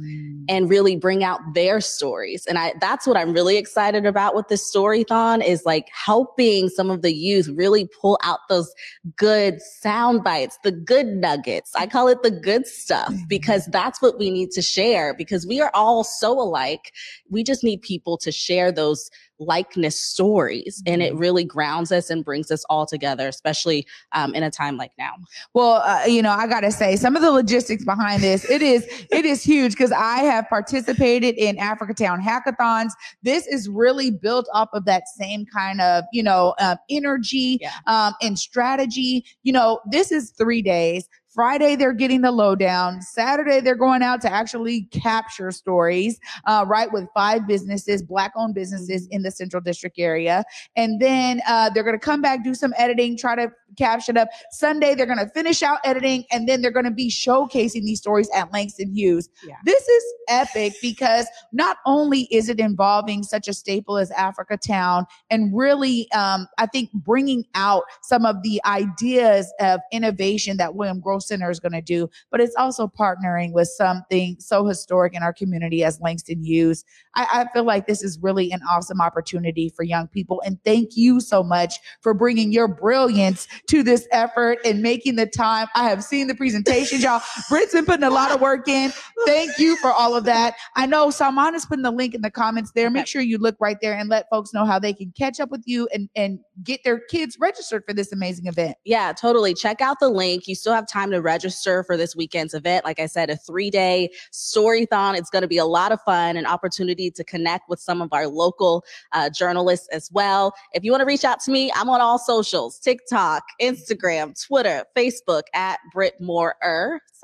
and 0.48 0.68
really 0.68 0.96
bring 0.96 1.22
out 1.22 1.38
their 1.54 1.80
stories. 1.80 2.46
And 2.46 2.58
I 2.58 2.74
that's 2.80 3.06
what 3.06 3.16
I'm 3.16 3.32
really 3.32 3.58
excited 3.58 4.06
about 4.06 4.34
with 4.34 4.48
this 4.48 4.68
storython 4.74 5.44
is 5.46 5.64
like 5.64 5.88
helping 5.92 6.63
some 6.68 6.90
of 6.90 7.02
the 7.02 7.14
youth 7.14 7.48
really 7.48 7.88
pull 8.00 8.18
out 8.22 8.40
those 8.48 8.72
good 9.16 9.60
sound 9.60 10.24
bites, 10.24 10.58
the 10.62 10.72
good 10.72 11.06
nuggets. 11.06 11.72
I 11.74 11.86
call 11.86 12.08
it 12.08 12.22
the 12.22 12.30
good 12.30 12.66
stuff 12.66 13.12
mm-hmm. 13.12 13.26
because 13.28 13.66
that's 13.66 14.00
what 14.00 14.18
we 14.18 14.30
need 14.30 14.50
to 14.52 14.62
share 14.62 15.14
because 15.14 15.46
we 15.46 15.60
are 15.60 15.70
all 15.74 16.04
so 16.04 16.32
alike. 16.38 16.92
We 17.30 17.42
just 17.42 17.64
need 17.64 17.82
people 17.82 18.18
to 18.18 18.32
share 18.32 18.72
those 18.72 19.10
likeness 19.46 20.00
stories 20.00 20.82
and 20.86 21.02
it 21.02 21.14
really 21.14 21.44
grounds 21.44 21.92
us 21.92 22.10
and 22.10 22.24
brings 22.24 22.50
us 22.50 22.64
all 22.70 22.86
together, 22.86 23.28
especially 23.28 23.86
um, 24.12 24.34
in 24.34 24.42
a 24.42 24.50
time 24.50 24.76
like 24.76 24.92
now. 24.98 25.14
Well, 25.54 25.82
uh, 25.84 26.04
you 26.06 26.22
know, 26.22 26.30
I 26.30 26.46
gotta 26.46 26.70
say, 26.72 26.96
some 26.96 27.16
of 27.16 27.22
the 27.22 27.30
logistics 27.30 27.84
behind 27.84 28.22
this, 28.22 28.48
it 28.50 28.62
is 28.62 28.86
it 29.10 29.24
is 29.24 29.42
huge 29.42 29.72
because 29.72 29.92
I 29.92 30.18
have 30.18 30.48
participated 30.48 31.34
in 31.36 31.58
Africa 31.58 31.94
Town 31.94 32.20
hackathons. 32.22 32.90
This 33.22 33.46
is 33.46 33.68
really 33.68 34.10
built 34.10 34.48
off 34.52 34.68
of 34.72 34.84
that 34.86 35.04
same 35.18 35.46
kind 35.46 35.80
of, 35.80 36.04
you 36.12 36.22
know, 36.22 36.54
um, 36.60 36.76
energy 36.90 37.58
Yeah. 37.60 37.70
um, 37.86 38.14
and 38.22 38.38
strategy. 38.38 39.24
You 39.42 39.52
know, 39.52 39.80
this 39.90 40.10
is 40.12 40.30
three 40.30 40.62
days. 40.62 41.08
Friday, 41.34 41.74
they're 41.74 41.92
getting 41.92 42.20
the 42.20 42.30
lowdown. 42.30 43.02
Saturday, 43.02 43.60
they're 43.60 43.74
going 43.74 44.02
out 44.02 44.20
to 44.20 44.32
actually 44.32 44.82
capture 44.92 45.50
stories, 45.50 46.20
uh, 46.44 46.64
right, 46.68 46.92
with 46.92 47.08
five 47.12 47.46
businesses, 47.48 48.04
black 48.04 48.32
owned 48.36 48.54
businesses 48.54 49.08
in 49.10 49.22
the 49.22 49.32
Central 49.32 49.60
District 49.60 49.98
area. 49.98 50.44
And 50.76 51.00
then 51.00 51.42
uh, 51.48 51.70
they're 51.70 51.82
going 51.82 51.98
to 51.98 52.04
come 52.04 52.22
back, 52.22 52.44
do 52.44 52.54
some 52.54 52.72
editing, 52.78 53.16
try 53.16 53.34
to 53.34 53.50
caption 53.76 54.16
up. 54.16 54.28
Sunday, 54.52 54.94
they're 54.94 55.06
going 55.06 55.18
to 55.18 55.28
finish 55.30 55.62
out 55.62 55.80
editing, 55.84 56.24
and 56.30 56.48
then 56.48 56.62
they're 56.62 56.70
going 56.70 56.84
to 56.84 56.92
be 56.92 57.10
showcasing 57.10 57.82
these 57.82 57.98
stories 57.98 58.28
at 58.32 58.52
Langston 58.52 58.94
Hughes. 58.94 59.28
Yeah. 59.44 59.56
This 59.64 59.88
is 59.88 60.04
epic 60.28 60.74
because 60.80 61.26
not 61.52 61.78
only 61.84 62.28
is 62.30 62.48
it 62.48 62.60
involving 62.60 63.24
such 63.24 63.48
a 63.48 63.52
staple 63.52 63.98
as 63.98 64.12
Africa 64.12 64.56
Town 64.56 65.04
and 65.30 65.56
really, 65.56 66.10
um, 66.12 66.46
I 66.58 66.66
think, 66.66 66.92
bringing 66.92 67.44
out 67.54 67.82
some 68.02 68.24
of 68.24 68.42
the 68.42 68.60
ideas 68.64 69.52
of 69.58 69.80
innovation 69.90 70.56
that 70.58 70.76
William 70.76 71.00
Grove 71.00 71.23
Center 71.24 71.50
is 71.50 71.60
going 71.60 71.72
to 71.72 71.82
do, 71.82 72.08
but 72.30 72.40
it's 72.40 72.54
also 72.56 72.86
partnering 72.86 73.52
with 73.52 73.68
something 73.68 74.36
so 74.38 74.64
historic 74.66 75.14
in 75.14 75.22
our 75.22 75.32
community 75.32 75.84
as 75.84 76.00
Langston 76.00 76.42
Hughes. 76.42 76.84
I, 77.14 77.26
I 77.32 77.52
feel 77.52 77.64
like 77.64 77.86
this 77.86 78.02
is 78.02 78.18
really 78.20 78.50
an 78.52 78.60
awesome 78.70 79.00
opportunity 79.00 79.68
for 79.68 79.82
young 79.82 80.08
people. 80.08 80.42
And 80.44 80.62
thank 80.64 80.96
you 80.96 81.20
so 81.20 81.42
much 81.42 81.78
for 82.00 82.14
bringing 82.14 82.52
your 82.52 82.68
brilliance 82.68 83.46
to 83.68 83.82
this 83.82 84.06
effort 84.12 84.58
and 84.64 84.82
making 84.82 85.16
the 85.16 85.26
time. 85.26 85.68
I 85.74 85.88
have 85.88 86.02
seen 86.04 86.26
the 86.26 86.34
presentation, 86.34 87.00
y'all. 87.00 87.22
Britt's 87.48 87.72
been 87.72 87.84
putting 87.84 88.04
a 88.04 88.10
lot 88.10 88.30
of 88.30 88.40
work 88.40 88.68
in. 88.68 88.92
Thank 89.26 89.58
you 89.58 89.76
for 89.76 89.92
all 89.92 90.16
of 90.16 90.24
that. 90.24 90.54
I 90.76 90.86
know 90.86 91.10
Salman 91.10 91.54
is 91.54 91.66
putting 91.66 91.82
the 91.82 91.90
link 91.90 92.14
in 92.14 92.22
the 92.22 92.30
comments 92.30 92.72
there. 92.74 92.90
Make 92.90 93.06
sure 93.06 93.22
you 93.22 93.38
look 93.38 93.56
right 93.60 93.78
there 93.80 93.96
and 93.96 94.08
let 94.08 94.28
folks 94.30 94.52
know 94.52 94.64
how 94.64 94.78
they 94.78 94.92
can 94.92 95.12
catch 95.16 95.40
up 95.40 95.50
with 95.50 95.62
you 95.66 95.88
and, 95.92 96.08
and 96.14 96.38
get 96.62 96.84
their 96.84 97.00
kids 97.00 97.36
registered 97.40 97.84
for 97.84 97.92
this 97.92 98.12
amazing 98.12 98.46
event. 98.46 98.76
Yeah, 98.84 99.12
totally. 99.12 99.54
Check 99.54 99.80
out 99.80 99.98
the 100.00 100.08
link. 100.08 100.46
You 100.46 100.54
still 100.54 100.72
have 100.72 100.86
time 100.86 101.10
to 101.10 101.20
register 101.20 101.82
for 101.84 101.96
this 101.96 102.14
weekend's 102.14 102.54
event. 102.54 102.84
Like 102.84 103.00
I 103.00 103.06
said, 103.06 103.30
a 103.30 103.36
three 103.36 103.70
day 103.70 104.10
storython. 104.32 105.16
It's 105.16 105.30
going 105.30 105.42
to 105.42 105.48
be 105.48 105.58
a 105.58 105.64
lot 105.64 105.92
of 105.92 106.00
fun, 106.02 106.36
an 106.36 106.46
opportunity 106.46 107.10
to 107.10 107.24
connect 107.24 107.68
with 107.68 107.80
some 107.80 108.00
of 108.00 108.12
our 108.12 108.26
local 108.26 108.84
uh, 109.12 109.30
journalists 109.30 109.88
as 109.88 110.10
well. 110.12 110.54
If 110.72 110.84
you 110.84 110.90
want 110.90 111.00
to 111.00 111.06
reach 111.06 111.24
out 111.24 111.40
to 111.40 111.50
me, 111.50 111.72
I'm 111.74 111.88
on 111.88 112.00
all 112.00 112.18
socials 112.18 112.78
TikTok, 112.78 113.42
Instagram, 113.60 114.40
Twitter, 114.46 114.84
Facebook 114.96 115.42
at 115.54 115.78
Britt 115.92 116.20
Moore. 116.20 116.54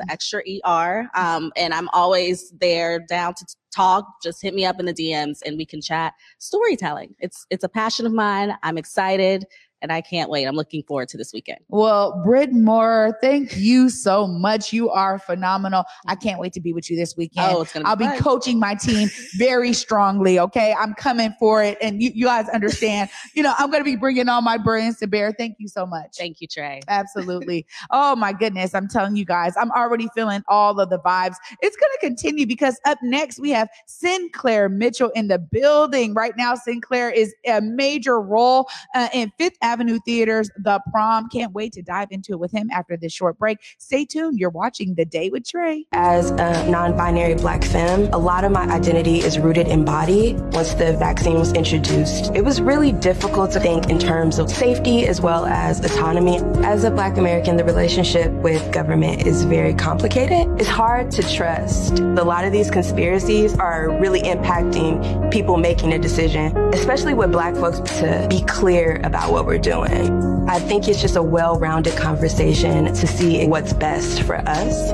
An 0.00 0.10
extra 0.10 0.42
ER. 0.66 1.08
Um, 1.14 1.52
and 1.56 1.72
I'm 1.72 1.88
always 1.90 2.50
there 2.60 3.00
down 3.00 3.34
to 3.34 3.46
talk. 3.74 4.04
Just 4.22 4.42
hit 4.42 4.54
me 4.54 4.64
up 4.64 4.80
in 4.80 4.86
the 4.86 4.94
DMs 4.94 5.38
and 5.44 5.56
we 5.56 5.64
can 5.64 5.80
chat 5.80 6.14
storytelling. 6.38 7.14
It's 7.20 7.46
it's 7.50 7.64
a 7.64 7.68
passion 7.68 8.06
of 8.06 8.12
mine. 8.12 8.56
I'm 8.62 8.78
excited 8.78 9.46
and 9.82 9.92
I 9.92 10.00
can't 10.00 10.30
wait. 10.30 10.44
I'm 10.44 10.56
looking 10.56 10.82
forward 10.82 11.08
to 11.10 11.16
this 11.16 11.32
weekend. 11.32 11.60
Well, 11.68 12.20
Britt 12.24 12.52
Moore, 12.52 13.16
thank 13.20 13.56
you 13.56 13.88
so 13.90 14.26
much. 14.26 14.72
You 14.72 14.90
are 14.90 15.18
phenomenal. 15.18 15.84
I 16.06 16.14
can't 16.14 16.38
wait 16.38 16.52
to 16.54 16.60
be 16.60 16.72
with 16.72 16.90
you 16.90 16.96
this 16.96 17.16
weekend. 17.16 17.54
Oh, 17.54 17.62
it's 17.62 17.72
gonna 17.72 17.88
I'll 17.88 17.96
be 17.96 18.04
fun. 18.04 18.18
coaching 18.18 18.58
my 18.58 18.74
team 18.74 19.08
very 19.36 19.72
strongly. 19.72 20.38
Okay. 20.38 20.74
I'm 20.78 20.94
coming 20.94 21.34
for 21.38 21.62
it. 21.62 21.78
And 21.80 22.02
you, 22.02 22.10
you 22.14 22.26
guys 22.26 22.48
understand, 22.48 23.10
you 23.34 23.42
know, 23.42 23.54
I'm 23.58 23.70
going 23.70 23.80
to 23.80 23.84
be 23.84 23.96
bringing 23.96 24.28
all 24.28 24.42
my 24.42 24.58
brains 24.58 24.98
to 24.98 25.06
bear. 25.06 25.32
Thank 25.32 25.56
you 25.58 25.68
so 25.68 25.86
much. 25.86 26.16
Thank 26.16 26.40
you, 26.40 26.46
Trey. 26.46 26.80
Absolutely. 26.88 27.66
Oh 27.90 28.16
my 28.16 28.32
goodness. 28.32 28.74
I'm 28.74 28.88
telling 28.88 29.16
you 29.16 29.24
guys, 29.24 29.54
I'm 29.56 29.70
already 29.72 30.08
feeling 30.14 30.42
all 30.48 30.78
of 30.80 30.90
the 30.90 30.98
vibes. 30.98 31.36
It's 31.62 31.76
going 31.76 31.92
to 31.92 31.98
continue 32.00 32.46
because 32.46 32.78
up 32.84 32.98
next 33.02 33.40
we 33.40 33.50
have 33.50 33.68
Sinclair 33.86 34.68
Mitchell 34.68 35.10
in 35.10 35.28
the 35.28 35.38
building. 35.38 36.14
Right 36.14 36.36
now, 36.36 36.54
Sinclair 36.54 37.10
is 37.10 37.34
a 37.46 37.60
major 37.60 38.20
role 38.20 38.68
uh, 38.94 39.08
in 39.12 39.32
Fifth 39.38 39.56
Avenue 39.70 40.00
Theater's 40.04 40.50
The 40.56 40.80
Prom. 40.90 41.28
Can't 41.28 41.52
wait 41.52 41.72
to 41.74 41.82
dive 41.82 42.08
into 42.10 42.32
it 42.32 42.40
with 42.40 42.50
him 42.50 42.70
after 42.72 42.96
this 42.96 43.12
short 43.12 43.38
break. 43.38 43.58
Stay 43.78 44.04
tuned. 44.04 44.40
You're 44.40 44.50
watching 44.50 44.96
The 44.96 45.04
Day 45.04 45.30
with 45.30 45.46
Trey. 45.46 45.84
As 45.92 46.32
a 46.32 46.68
non 46.68 46.96
binary 46.96 47.36
black 47.36 47.62
femme, 47.62 48.08
a 48.12 48.18
lot 48.18 48.42
of 48.42 48.50
my 48.50 48.64
identity 48.64 49.18
is 49.18 49.38
rooted 49.38 49.68
in 49.68 49.84
body. 49.84 50.34
Once 50.50 50.74
the 50.74 50.94
vaccine 50.94 51.34
was 51.34 51.52
introduced, 51.52 52.34
it 52.34 52.44
was 52.44 52.60
really 52.60 52.90
difficult 52.90 53.52
to 53.52 53.60
think 53.60 53.88
in 53.90 54.00
terms 54.00 54.40
of 54.40 54.50
safety 54.50 55.06
as 55.06 55.20
well 55.20 55.46
as 55.46 55.84
autonomy. 55.84 56.38
As 56.64 56.82
a 56.82 56.90
black 56.90 57.16
American, 57.16 57.56
the 57.56 57.62
relationship 57.62 58.32
with 58.42 58.72
government 58.72 59.24
is 59.24 59.44
very 59.44 59.72
complicated. 59.72 60.48
It's 60.58 60.68
hard 60.68 61.12
to 61.12 61.22
trust. 61.22 62.00
A 62.00 62.24
lot 62.24 62.44
of 62.44 62.50
these 62.50 62.72
conspiracies 62.72 63.56
are 63.60 63.88
really 64.00 64.22
impacting 64.22 65.30
people 65.30 65.58
making 65.58 65.92
a 65.92 65.98
decision, 65.98 66.56
especially 66.74 67.14
with 67.14 67.30
black 67.30 67.54
folks 67.54 67.78
to 68.00 68.26
be 68.28 68.42
clear 68.46 69.00
about 69.04 69.30
what 69.30 69.46
we're 69.46 69.59
doing. 69.60 70.48
I 70.48 70.58
think 70.58 70.88
it's 70.88 71.00
just 71.00 71.16
a 71.16 71.22
well 71.22 71.58
rounded 71.58 71.96
conversation 71.96 72.86
to 72.86 73.06
see 73.06 73.46
what's 73.46 73.72
best 73.72 74.22
for 74.22 74.36
us. 74.36 74.92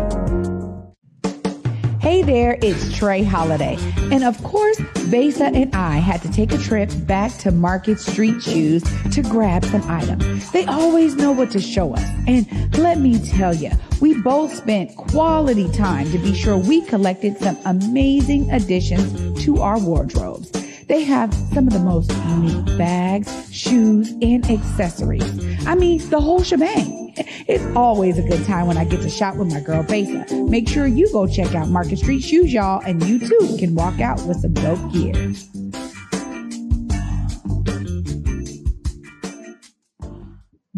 Hey 2.06 2.23
there, 2.23 2.56
it's 2.62 2.96
Trey 2.96 3.25
Holiday. 3.25 3.76
And 4.12 4.23
of 4.23 4.40
course, 4.44 4.80
Besa 5.11 5.46
and 5.46 5.75
I 5.75 5.96
had 5.96 6.23
to 6.23 6.30
take 6.30 6.52
a 6.52 6.58
trip 6.58 6.88
back 6.99 7.37
to 7.38 7.50
Market 7.50 7.99
Street 7.99 8.40
Shoes 8.40 8.85
to 9.11 9.23
grab 9.23 9.64
some 9.64 9.82
items. 9.90 10.49
They 10.52 10.66
always 10.66 11.16
know 11.16 11.32
what 11.32 11.50
to 11.50 11.61
show 11.61 11.94
us. 11.94 12.08
And 12.28 12.78
let 12.78 12.99
me 12.99 13.18
tell 13.18 13.52
you, 13.52 13.73
we 14.00 14.20
both 14.23 14.54
spent 14.54 14.94
quality 14.94 15.68
time 15.73 16.08
to 16.12 16.18
be 16.18 16.32
sure 16.32 16.56
we 16.56 16.82
collected 16.82 17.38
some 17.38 17.58
amazing 17.64 18.52
additions 18.52 19.42
to 19.42 19.61
our 19.61 19.80
wardrobes. 19.80 20.52
They 20.88 21.02
have 21.02 21.35
some 21.52 21.66
of 21.66 21.73
the 21.73 21.81
most 21.81 22.12
unique 22.28 22.78
bags, 22.78 23.52
shoes, 23.52 24.12
and 24.23 24.49
accessories. 24.49 25.25
I 25.66 25.75
mean, 25.75 25.99
the 26.11 26.21
whole 26.21 26.45
shebang. 26.45 27.12
It's 27.49 27.64
always 27.75 28.19
a 28.19 28.23
good 28.23 28.45
time 28.45 28.69
when 28.69 28.76
I 28.76 28.85
get 28.85 29.02
to 29.02 29.11
shop 29.11 29.35
with 29.35 29.52
my 29.52 29.61
girl 29.61 29.83
Besa. 29.83 30.33
Make 30.49 30.69
sure 30.69 30.87
you 30.87 31.11
go 31.11 31.26
check 31.26 31.55
out 31.57 31.69
Market 31.69 31.99
Street 31.99 32.21
Shoes, 32.21 32.52
y'all, 32.52 32.83
and 32.87 33.02
you 33.02 33.19
too 33.19 33.57
can 33.59 33.75
walk 33.75 34.00
out 34.00 34.23
with 34.26 34.40
some 34.40 34.52
dope 34.52 34.93
gear. 34.93 35.35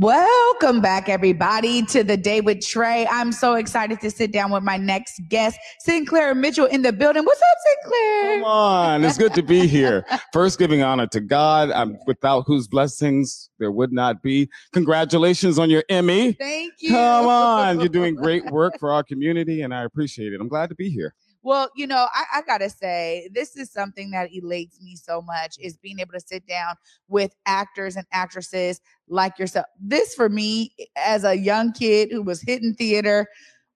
Welcome 0.01 0.81
back, 0.81 1.09
everybody, 1.09 1.83
to 1.87 2.05
the 2.05 2.17
day 2.17 2.41
with 2.41 2.65
Trey. 2.65 3.05
I'm 3.11 3.33
so 3.33 3.55
excited 3.55 4.01
to 4.03 4.13
sit 4.13 4.31
down 4.31 4.53
with 4.53 4.63
my 4.63 4.77
next 4.77 5.21
guest, 5.29 5.59
Sinclair 5.81 6.37
Mitchell, 6.37 6.67
in 6.67 6.83
the 6.83 6.93
building. 6.93 7.25
What's 7.25 7.41
up, 7.41 7.59
Sinclair? 7.83 8.35
Come 8.37 8.45
on, 8.45 9.05
it's 9.05 9.19
good 9.19 9.35
to 9.35 9.43
be 9.43 9.67
here. 9.67 10.07
First, 10.33 10.61
giving 10.61 10.83
honor 10.85 11.09
to 11.09 11.21
God, 11.21 11.73
I'm, 11.73 11.99
without 12.07 12.45
whose 12.47 12.69
blessings 12.69 13.51
there 13.59 13.73
would 13.73 13.93
not 13.93 14.23
be. 14.23 14.49
Congratulations 14.73 15.59
on 15.59 15.69
your 15.69 15.83
Emmy. 15.89 16.31
Thank 16.35 16.75
you. 16.79 16.91
Come 16.91 17.27
on, 17.27 17.81
you're 17.81 17.89
doing 17.89 18.15
great 18.15 18.49
work 18.53 18.79
for 18.79 18.93
our 18.93 19.03
community, 19.03 19.63
and 19.63 19.75
I 19.75 19.83
appreciate 19.83 20.33
it. 20.33 20.41
I'm 20.41 20.47
glad 20.47 20.69
to 20.69 20.77
be 20.77 20.91
here. 20.91 21.13
Well, 21.49 21.71
you 21.75 21.87
know, 21.87 22.09
I, 22.13 22.25
I, 22.35 22.43
gotta 22.43 22.69
say, 22.69 23.31
this 23.33 23.57
is 23.57 23.73
something 23.73 24.11
that 24.11 24.29
elates 24.35 24.83
me 24.83 24.95
so 24.97 25.23
much 25.23 25.57
is 25.59 25.79
being 25.79 25.99
able 25.99 26.13
to 26.13 26.21
sit 26.21 26.47
down 26.47 26.75
with 27.09 27.35
actors 27.47 27.97
and 27.97 28.07
actresses 28.13 28.83
like 29.09 29.39
yourself. 29.39 29.65
This 29.81 30.15
for 30.15 30.29
me, 30.29 30.75
eh, 30.79 30.85
as 30.95 31.25
a 31.25 31.37
young 31.37 31.73
kid 31.73 32.11
who 32.13 32.23
was 32.23 32.43
hitting 32.43 32.75
theater, 32.75 33.29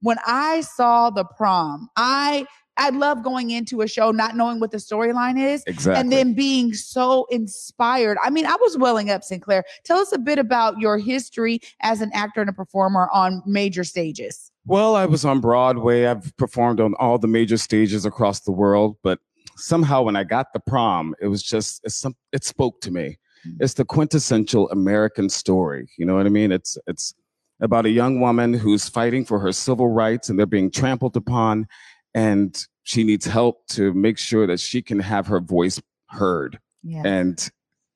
when 0.02 0.18
I 0.26 0.60
saw 0.60 1.08
the 1.08 1.24
prom, 1.24 1.88
I 1.96 2.44
I 2.76 2.90
love 2.90 3.22
going 3.22 3.52
into 3.52 3.80
a 3.80 3.88
show 3.88 4.10
not 4.10 4.36
knowing 4.36 4.60
what 4.60 4.70
the 4.70 4.76
storyline 4.76 5.42
is. 5.42 5.64
Exactly. 5.66 5.98
And 5.98 6.12
then 6.12 6.34
being 6.34 6.74
so 6.74 7.24
inspired. 7.30 8.18
I 8.22 8.28
mean, 8.28 8.44
I 8.44 8.56
was 8.56 8.76
welling 8.76 9.08
up, 9.08 9.24
Sinclair. 9.24 9.64
Tell 9.84 9.98
us 9.98 10.12
a 10.12 10.18
bit 10.18 10.38
about 10.38 10.78
your 10.78 10.98
history 10.98 11.60
as 11.80 12.02
an 12.02 12.10
actor 12.12 12.42
and 12.42 12.50
a 12.50 12.52
performer 12.52 13.08
on 13.14 13.42
major 13.46 13.82
stages. 13.82 14.51
Well, 14.64 14.94
I 14.94 15.06
was 15.06 15.24
on 15.24 15.40
Broadway. 15.40 16.06
I've 16.06 16.36
performed 16.36 16.80
on 16.80 16.94
all 16.98 17.18
the 17.18 17.28
major 17.28 17.56
stages 17.56 18.04
across 18.04 18.40
the 18.40 18.52
world, 18.52 18.96
but 19.02 19.18
somehow 19.56 20.02
when 20.02 20.16
I 20.16 20.24
got 20.24 20.52
the 20.52 20.60
prom, 20.60 21.14
it 21.20 21.28
was 21.28 21.42
just 21.42 21.88
some, 21.90 22.14
it 22.32 22.44
spoke 22.44 22.80
to 22.82 22.90
me. 22.90 23.18
Mm. 23.46 23.56
It's 23.60 23.74
the 23.74 23.84
quintessential 23.84 24.70
American 24.70 25.28
story. 25.28 25.88
You 25.98 26.06
know 26.06 26.14
what 26.14 26.26
I 26.26 26.30
mean? 26.30 26.52
It's 26.52 26.78
it's 26.86 27.14
about 27.60 27.86
a 27.86 27.90
young 27.90 28.20
woman 28.20 28.52
who's 28.52 28.88
fighting 28.88 29.24
for 29.24 29.38
her 29.38 29.52
civil 29.52 29.88
rights 29.88 30.28
and 30.28 30.38
they're 30.38 30.46
being 30.46 30.70
trampled 30.70 31.16
upon 31.16 31.66
and 32.14 32.66
she 32.82 33.04
needs 33.04 33.24
help 33.24 33.66
to 33.68 33.94
make 33.94 34.18
sure 34.18 34.46
that 34.46 34.58
she 34.58 34.82
can 34.82 34.98
have 34.98 35.28
her 35.28 35.40
voice 35.40 35.80
heard. 36.08 36.58
Yeah. 36.82 37.02
And 37.04 37.50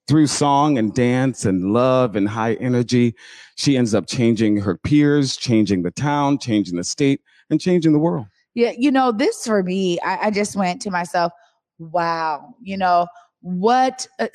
through 0.09 0.27
song 0.27 0.79
and 0.79 0.95
dance 0.95 1.45
and 1.45 1.73
love 1.73 2.17
and 2.17 2.29
high 2.29 2.55
energy, 2.55 3.15
she 3.57 3.77
ends 3.77 3.95
up 3.95 4.07
changing 4.07 4.59
her 4.59 4.77
peers, 4.77 5.37
changing 5.37 5.83
the 5.83 5.91
town, 5.91 6.39
changing 6.39 6.77
the 6.77 6.85
state, 6.85 7.21
and 7.51 7.61
changing 7.61 7.93
the 7.93 7.99
world. 7.99 8.27
Yeah, 8.55 8.73
you 8.77 8.91
know, 8.91 9.13
this 9.13 9.47
for 9.47 9.63
me, 9.63 9.99
I, 10.01 10.27
I 10.27 10.31
just 10.31 10.57
went 10.57 10.81
to 10.83 10.91
myself, 10.91 11.33
wow, 11.79 12.55
you 12.63 12.77
know, 12.77 13.07
what 13.47 14.09
uh, 14.19 14.27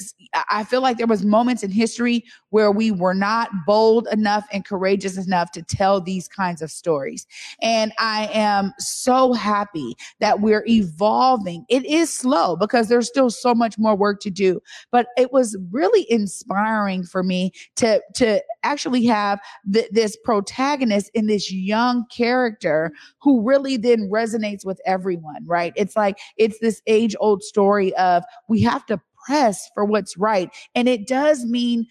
I 0.50 0.64
feel 0.64 0.82
like 0.82 0.98
there 0.98 1.06
was 1.06 1.26
moments 1.26 1.64
in 1.64 1.70
history 1.70 2.24
where 2.52 2.72
we 2.72 2.92
were 2.92 3.14
not 3.14 3.50
bold 3.66 4.08
enough 4.10 4.48
and 4.54 4.64
courageous 4.64 5.18
enough 5.18 5.52
to 5.52 5.62
tell 5.62 6.00
these 6.00 6.30
kinds 6.30 6.62
of 6.62 6.72
stories. 6.72 7.28
And 7.62 7.92
I 8.00 8.30
am 8.32 8.74
so 8.80 9.34
happy 9.34 9.96
that 10.20 10.40
we're 10.40 10.64
evolving. 10.66 11.66
It 11.68 11.86
is 11.86 12.12
slow 12.12 12.56
because 12.56 12.88
there's 12.88 13.10
still 13.10 13.30
so 13.30 13.54
much 13.54 13.78
more 13.78 13.96
work 13.96 14.22
to 14.22 14.30
do, 14.30 14.62
but 14.92 15.08
it 15.18 15.34
was 15.34 15.58
really 15.72 16.10
inspiring 16.10 17.04
for 17.04 17.22
me 17.22 17.52
to 17.76 18.02
to 18.16 18.42
actually 18.64 19.06
have 19.06 19.42
th- 19.74 19.90
this 19.92 20.16
protagonist 20.24 21.12
in 21.14 21.28
this 21.28 21.52
young 21.52 22.06
character 22.16 22.94
who 23.20 23.42
really 23.42 23.76
then 23.76 24.10
resonates 24.10 24.66
with 24.66 24.80
everyone, 24.86 25.46
right? 25.46 25.74
It's 25.76 25.98
like 25.98 26.18
it's 26.38 26.60
this 26.60 26.82
age 26.88 27.14
old 27.20 27.44
story 27.44 27.94
of 27.96 28.24
we 28.48 28.62
have 28.62 28.86
to 28.86 29.01
press 29.26 29.70
for 29.74 29.86
what's 29.86 30.18
right. 30.18 30.50
And 30.76 30.88
it 30.88 31.08
does 31.08 31.46
mean 31.46 31.88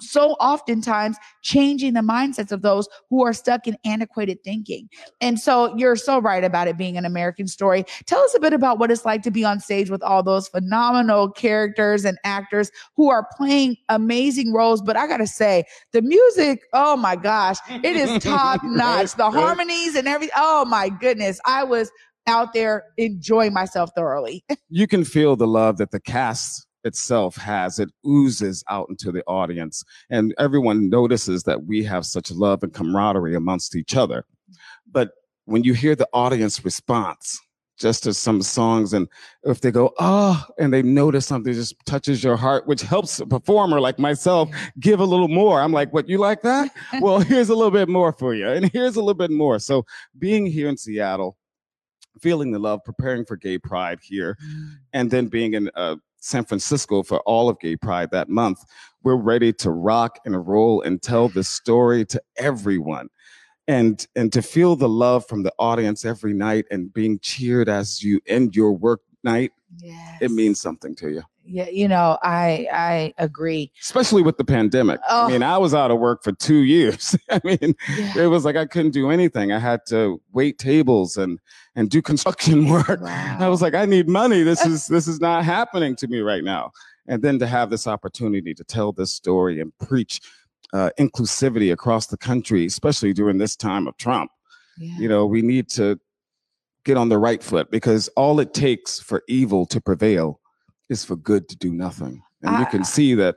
so 0.00 0.32
oftentimes 0.34 1.16
changing 1.42 1.94
the 1.94 2.00
mindsets 2.00 2.52
of 2.52 2.62
those 2.62 2.88
who 3.10 3.24
are 3.24 3.32
stuck 3.32 3.66
in 3.66 3.76
antiquated 3.84 4.38
thinking. 4.44 4.88
And 5.20 5.38
so 5.38 5.76
you're 5.76 5.96
so 5.96 6.20
right 6.20 6.44
about 6.44 6.68
it 6.68 6.76
being 6.76 6.96
an 6.96 7.04
American 7.04 7.48
story. 7.48 7.84
Tell 8.06 8.20
us 8.20 8.34
a 8.34 8.40
bit 8.40 8.52
about 8.52 8.78
what 8.78 8.90
it's 8.90 9.04
like 9.04 9.22
to 9.22 9.30
be 9.30 9.44
on 9.44 9.60
stage 9.60 9.90
with 9.90 10.02
all 10.02 10.22
those 10.22 10.48
phenomenal 10.48 11.30
characters 11.30 12.04
and 12.04 12.18
actors 12.24 12.70
who 12.96 13.10
are 13.10 13.26
playing 13.36 13.76
amazing 13.88 14.52
roles. 14.52 14.80
But 14.80 14.96
I 14.96 15.06
got 15.06 15.18
to 15.18 15.26
say, 15.26 15.64
the 15.92 16.02
music, 16.02 16.62
oh 16.72 16.96
my 16.96 17.16
gosh, 17.16 17.58
it 17.68 17.96
is 17.96 18.22
top 18.22 18.62
notch. 18.64 19.14
The 19.14 19.30
harmonies 19.30 19.96
and 19.96 20.08
everything. 20.08 20.34
Oh 20.36 20.64
my 20.64 20.88
goodness. 20.88 21.40
I 21.46 21.64
was 21.64 21.90
out 22.26 22.54
there 22.54 22.84
enjoying 22.96 23.52
myself 23.52 23.90
thoroughly. 23.94 24.44
you 24.70 24.86
can 24.86 25.04
feel 25.04 25.36
the 25.36 25.46
love 25.46 25.76
that 25.76 25.90
the 25.90 26.00
cast 26.00 26.66
itself 26.84 27.36
has. 27.36 27.78
It 27.78 27.90
oozes 28.06 28.64
out 28.68 28.88
into 28.88 29.12
the 29.12 29.24
audience, 29.26 29.84
and 30.10 30.34
everyone 30.38 30.88
notices 30.88 31.42
that 31.44 31.64
we 31.64 31.82
have 31.84 32.06
such 32.06 32.30
love 32.30 32.62
and 32.62 32.72
camaraderie 32.72 33.34
amongst 33.34 33.74
each 33.74 33.96
other. 33.96 34.24
But 34.90 35.12
when 35.46 35.64
you 35.64 35.74
hear 35.74 35.94
the 35.94 36.08
audience 36.12 36.64
response, 36.64 37.40
just 37.76 38.04
to 38.04 38.14
some 38.14 38.40
songs, 38.40 38.92
and 38.92 39.08
if 39.42 39.60
they 39.60 39.70
go, 39.70 39.92
oh, 39.98 40.44
and 40.58 40.72
they 40.72 40.82
notice 40.82 41.26
something 41.26 41.52
just 41.52 41.74
touches 41.86 42.22
your 42.22 42.36
heart, 42.36 42.66
which 42.66 42.82
helps 42.82 43.18
a 43.18 43.26
performer 43.26 43.80
like 43.80 43.98
myself 43.98 44.48
give 44.78 45.00
a 45.00 45.04
little 45.04 45.28
more. 45.28 45.60
I'm 45.60 45.72
like, 45.72 45.92
what, 45.92 46.08
you 46.08 46.18
like 46.18 46.42
that? 46.42 46.70
well, 47.00 47.18
here's 47.18 47.48
a 47.48 47.54
little 47.54 47.72
bit 47.72 47.88
more 47.88 48.12
for 48.12 48.34
you, 48.34 48.48
and 48.48 48.70
here's 48.72 48.96
a 48.96 49.00
little 49.00 49.14
bit 49.14 49.30
more. 49.30 49.58
So 49.58 49.84
being 50.18 50.46
here 50.46 50.68
in 50.68 50.76
Seattle, 50.76 51.36
feeling 52.20 52.52
the 52.52 52.58
love, 52.58 52.84
preparing 52.84 53.24
for 53.24 53.36
Gay 53.36 53.58
Pride 53.58 53.98
here, 54.00 54.38
mm. 54.44 54.74
and 54.92 55.10
then 55.10 55.26
being 55.26 55.54
in 55.54 55.70
uh, 55.74 55.96
San 56.24 56.44
Francisco 56.44 57.02
for 57.02 57.20
all 57.20 57.48
of 57.48 57.60
Gay 57.60 57.76
Pride 57.76 58.10
that 58.10 58.28
month. 58.28 58.64
We're 59.02 59.16
ready 59.16 59.52
to 59.54 59.70
rock 59.70 60.18
and 60.24 60.46
roll 60.46 60.80
and 60.80 61.02
tell 61.02 61.28
this 61.28 61.48
story 61.48 62.04
to 62.06 62.22
everyone. 62.36 63.08
And, 63.66 64.06
and 64.14 64.32
to 64.32 64.42
feel 64.42 64.76
the 64.76 64.88
love 64.88 65.26
from 65.26 65.42
the 65.42 65.52
audience 65.58 66.04
every 66.04 66.34
night 66.34 66.66
and 66.70 66.92
being 66.92 67.18
cheered 67.20 67.68
as 67.68 68.02
you 68.02 68.20
end 68.26 68.54
your 68.54 68.72
work 68.72 69.00
night, 69.22 69.52
yes. 69.78 70.18
it 70.20 70.30
means 70.30 70.60
something 70.60 70.94
to 70.96 71.10
you 71.10 71.22
yeah, 71.46 71.68
you 71.68 71.88
know, 71.88 72.18
I 72.22 72.66
I 72.72 73.14
agree. 73.18 73.70
Especially 73.80 74.22
with 74.22 74.38
the 74.38 74.44
pandemic. 74.44 75.00
Oh. 75.08 75.26
I 75.26 75.30
mean, 75.30 75.42
I 75.42 75.58
was 75.58 75.74
out 75.74 75.90
of 75.90 75.98
work 75.98 76.22
for 76.22 76.32
two 76.32 76.62
years. 76.62 77.16
I 77.30 77.40
mean, 77.44 77.74
yeah. 77.96 78.18
it 78.18 78.26
was 78.26 78.44
like 78.44 78.56
I 78.56 78.66
couldn't 78.66 78.92
do 78.92 79.10
anything. 79.10 79.52
I 79.52 79.58
had 79.58 79.80
to 79.88 80.20
wait 80.32 80.58
tables 80.58 81.16
and 81.16 81.38
and 81.74 81.90
do 81.90 82.00
construction 82.10 82.68
work. 82.68 83.00
Wow. 83.00 83.36
I 83.40 83.48
was 83.48 83.62
like, 83.62 83.74
I 83.74 83.84
need 83.84 84.08
money. 84.08 84.42
This 84.42 84.64
is 84.64 84.86
this 84.86 85.06
is 85.06 85.20
not 85.20 85.44
happening 85.44 85.96
to 85.96 86.08
me 86.08 86.20
right 86.20 86.44
now. 86.44 86.70
And 87.06 87.22
then 87.22 87.38
to 87.38 87.46
have 87.46 87.68
this 87.68 87.86
opportunity 87.86 88.54
to 88.54 88.64
tell 88.64 88.92
this 88.92 89.12
story 89.12 89.60
and 89.60 89.76
preach 89.78 90.20
uh, 90.72 90.90
inclusivity 90.98 91.70
across 91.70 92.06
the 92.06 92.16
country, 92.16 92.64
especially 92.64 93.12
during 93.12 93.36
this 93.38 93.56
time 93.56 93.86
of 93.86 93.96
Trump. 93.98 94.30
Yeah. 94.78 94.98
You 94.98 95.08
know, 95.08 95.26
we 95.26 95.42
need 95.42 95.68
to 95.70 96.00
get 96.84 96.96
on 96.96 97.10
the 97.10 97.18
right 97.18 97.42
foot 97.42 97.70
because 97.70 98.08
all 98.16 98.40
it 98.40 98.54
takes 98.54 98.98
for 98.98 99.22
evil 99.28 99.66
to 99.66 99.80
prevail 99.80 100.40
is 100.88 101.04
for 101.04 101.16
good 101.16 101.48
to 101.48 101.56
do 101.56 101.72
nothing. 101.72 102.22
And 102.42 102.58
you 102.58 102.66
can 102.66 102.84
see 102.84 103.14
that 103.14 103.36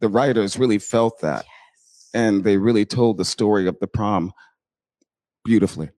the 0.00 0.08
writers 0.08 0.58
really 0.58 0.78
felt 0.78 1.20
that. 1.20 1.44
Yes. 1.44 2.10
And 2.14 2.44
they 2.44 2.56
really 2.56 2.84
told 2.84 3.18
the 3.18 3.24
story 3.24 3.66
of 3.66 3.78
the 3.80 3.88
prom 3.88 4.32
beautifully. 5.44 5.90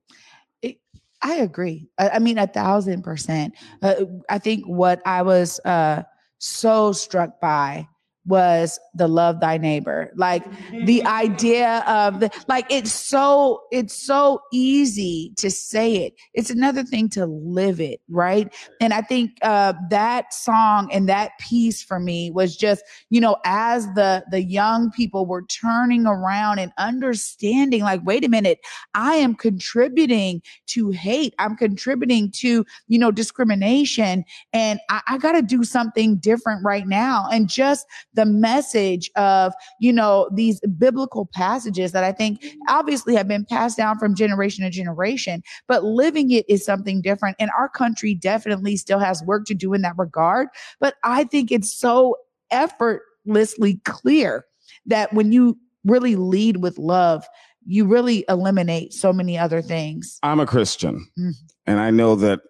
I 1.21 1.37
agree. 1.37 1.89
I, 1.99 2.11
I 2.11 2.19
mean, 2.19 2.39
a 2.39 2.47
thousand 2.47 3.03
percent. 3.03 3.55
Uh, 3.83 4.05
I 4.29 4.39
think 4.39 4.65
what 4.67 5.03
I 5.05 5.23
was 5.23 5.59
uh, 5.65 6.05
so 6.39 6.93
struck 6.93 7.41
by 7.41 7.89
was 8.29 8.79
the 8.95 9.09
love 9.09 9.41
thy 9.41 9.59
neighbor. 9.59 10.13
Like 10.15 10.45
the 10.85 11.05
idea 11.07 11.83
of 11.87 12.21
the 12.21 12.31
like 12.49 12.67
it's 12.71 12.93
so 12.93 13.63
it's 13.73 13.95
so 13.95 14.43
easy 14.53 15.33
to 15.37 15.51
say 15.51 15.97
it. 15.97 16.15
It's 16.35 16.51
another 16.51 16.85
thing 16.85 17.09
to 17.11 17.27
live 17.27 17.81
it 17.81 18.01
right? 18.09 18.55
And 18.81 18.93
i 18.93 19.01
think 19.01 19.39
uh 19.43 19.73
that 19.91 20.33
song 20.33 20.89
and 20.93 21.09
that 21.09 21.33
piece 21.41 21.83
for 21.83 21.99
me 21.99 22.31
was 22.31 22.57
just 22.57 22.83
you 23.11 23.21
know 23.21 23.37
as 23.45 23.87
the 23.95 24.25
the 24.31 24.43
young 24.43 24.91
people 24.91 25.27
were 25.27 25.43
turning 25.43 26.07
around 26.07 26.59
and 26.59 26.73
understanding 26.79 27.83
like 27.83 28.05
wait 28.05 28.25
a 28.25 28.29
minute 28.29 28.59
i 28.95 29.15
am 29.15 29.35
contributing 29.35 30.43
to 30.67 30.91
hate. 30.91 31.35
I'm 31.39 31.57
contributing 31.57 32.31
to 32.33 32.65
you 32.87 32.99
know 32.99 33.11
discrimination. 33.11 34.25
And 34.53 34.81
i, 34.89 35.01
I 35.09 35.19
got 35.19 35.33
to 35.33 35.43
do 35.43 35.65
something 35.65 36.17
different 36.17 36.65
right 36.65 36.87
now. 36.87 37.27
And 37.33 37.49
just 37.49 37.87
the 38.19 38.25
message 38.25 39.13
of, 39.15 39.55
you 39.79 39.93
know, 39.93 40.29
these 40.35 40.59
biblical 40.77 41.31
passages 41.33 41.93
that 41.93 42.03
I 42.03 42.11
think 42.11 42.45
obviously 42.69 43.15
have 43.15 43.29
been 43.29 43.45
passed 43.45 43.77
down 43.77 43.97
from 43.97 44.17
generation 44.17 44.65
to 44.65 44.71
generation, 44.71 45.41
but 45.69 45.85
living 45.85 46.33
it 46.33 46.45
is 46.49 46.65
something 46.65 47.01
different. 47.01 47.37
And 47.39 47.49
our 47.57 47.69
country 47.69 48.17
definitely 48.17 48.77
still 48.77 48.99
has 48.99 49.23
work 49.23 49.45
to 49.45 49.55
do 49.55 49.73
in 49.73 49.83
that 49.83 49.97
regard. 49.97 50.49
But 50.81 50.97
I 51.05 51.23
think 51.23 51.53
it's 51.53 51.73
so 51.73 52.17
effortlessly 52.51 53.81
clear 53.85 54.45
that 54.87 55.13
when 55.13 55.31
you 55.31 55.57
really 55.85 56.17
lead 56.17 56.57
with 56.57 56.77
love, 56.77 57.25
you 57.67 57.85
really 57.85 58.25
eliminate 58.29 58.93
so 58.93 59.13
many 59.13 59.39
other 59.39 59.63
things. 59.63 60.19
I'm 60.25 60.41
a 60.41 60.47
Christian, 60.47 61.07
Mhm. 61.17 61.35
and 61.69 61.79
I 61.79 61.91
know 61.93 62.17
that 62.17 62.41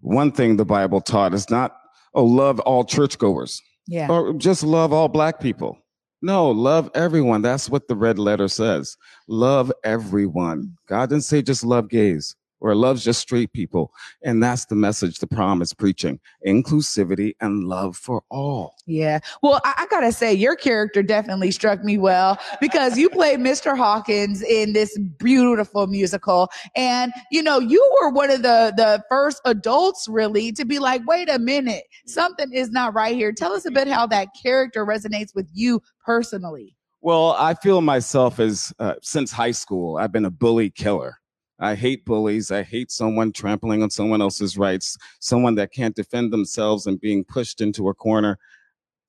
one 0.00 0.30
thing 0.30 0.58
the 0.58 0.66
Bible 0.66 1.00
taught 1.00 1.32
is 1.32 1.48
not, 1.48 1.74
oh, 2.12 2.24
love 2.24 2.60
all 2.60 2.84
churchgoers 2.84 3.62
Yeah. 3.86 4.08
or 4.10 4.32
just 4.34 4.62
love 4.62 4.92
all 4.92 5.08
black 5.08 5.40
people. 5.40 5.78
No, 6.22 6.50
love 6.50 6.90
everyone. 6.94 7.42
That's 7.42 7.68
what 7.70 7.86
the 7.88 7.94
red 7.96 8.18
letter 8.18 8.48
says. 8.48 8.96
Love 9.28 9.70
everyone. 9.84 10.76
God 10.88 11.10
didn't 11.10 11.24
say 11.24 11.42
just 11.42 11.64
love 11.64 11.88
gays 11.88 12.34
or 12.66 12.74
loves 12.74 13.04
just 13.04 13.20
straight 13.20 13.52
people. 13.52 13.92
And 14.22 14.42
that's 14.42 14.66
the 14.66 14.74
message 14.74 15.18
the 15.18 15.26
prom 15.26 15.62
is 15.62 15.72
preaching 15.72 16.20
inclusivity 16.46 17.34
and 17.40 17.64
love 17.64 17.96
for 17.96 18.22
all. 18.30 18.74
Yeah. 18.86 19.20
Well, 19.42 19.60
I, 19.64 19.74
I 19.78 19.86
gotta 19.86 20.12
say, 20.12 20.32
your 20.32 20.56
character 20.56 21.02
definitely 21.02 21.50
struck 21.50 21.84
me 21.84 21.98
well 21.98 22.38
because 22.60 22.98
you 22.98 23.10
played 23.10 23.40
Mr. 23.40 23.76
Hawkins 23.76 24.42
in 24.42 24.72
this 24.72 24.98
beautiful 25.18 25.86
musical, 25.86 26.48
and 26.74 27.12
you 27.30 27.42
know 27.42 27.58
you 27.58 27.82
were 28.00 28.10
one 28.10 28.30
of 28.30 28.42
the 28.42 28.72
the 28.76 29.02
first 29.08 29.40
adults 29.44 30.06
really 30.08 30.52
to 30.52 30.64
be 30.64 30.78
like, 30.78 31.06
wait 31.06 31.28
a 31.30 31.38
minute, 31.38 31.84
something 32.06 32.52
is 32.52 32.70
not 32.70 32.94
right 32.94 33.14
here. 33.14 33.32
Tell 33.32 33.52
us 33.52 33.66
a 33.66 33.70
bit 33.70 33.88
how 33.88 34.06
that 34.08 34.28
character 34.40 34.84
resonates 34.84 35.34
with 35.34 35.48
you 35.52 35.80
personally. 36.04 36.76
Well, 37.00 37.36
I 37.38 37.54
feel 37.54 37.80
myself 37.82 38.40
as 38.40 38.72
uh, 38.78 38.94
since 39.02 39.30
high 39.30 39.52
school, 39.52 39.96
I've 39.96 40.12
been 40.12 40.24
a 40.24 40.30
bully 40.30 40.70
killer. 40.70 41.18
I 41.58 41.74
hate 41.74 42.04
bullies. 42.04 42.50
I 42.50 42.62
hate 42.62 42.90
someone 42.90 43.32
trampling 43.32 43.82
on 43.82 43.90
someone 43.90 44.20
else's 44.20 44.58
rights, 44.58 44.96
someone 45.20 45.54
that 45.56 45.72
can't 45.72 45.96
defend 45.96 46.32
themselves 46.32 46.86
and 46.86 47.00
being 47.00 47.24
pushed 47.24 47.60
into 47.60 47.88
a 47.88 47.94
corner. 47.94 48.38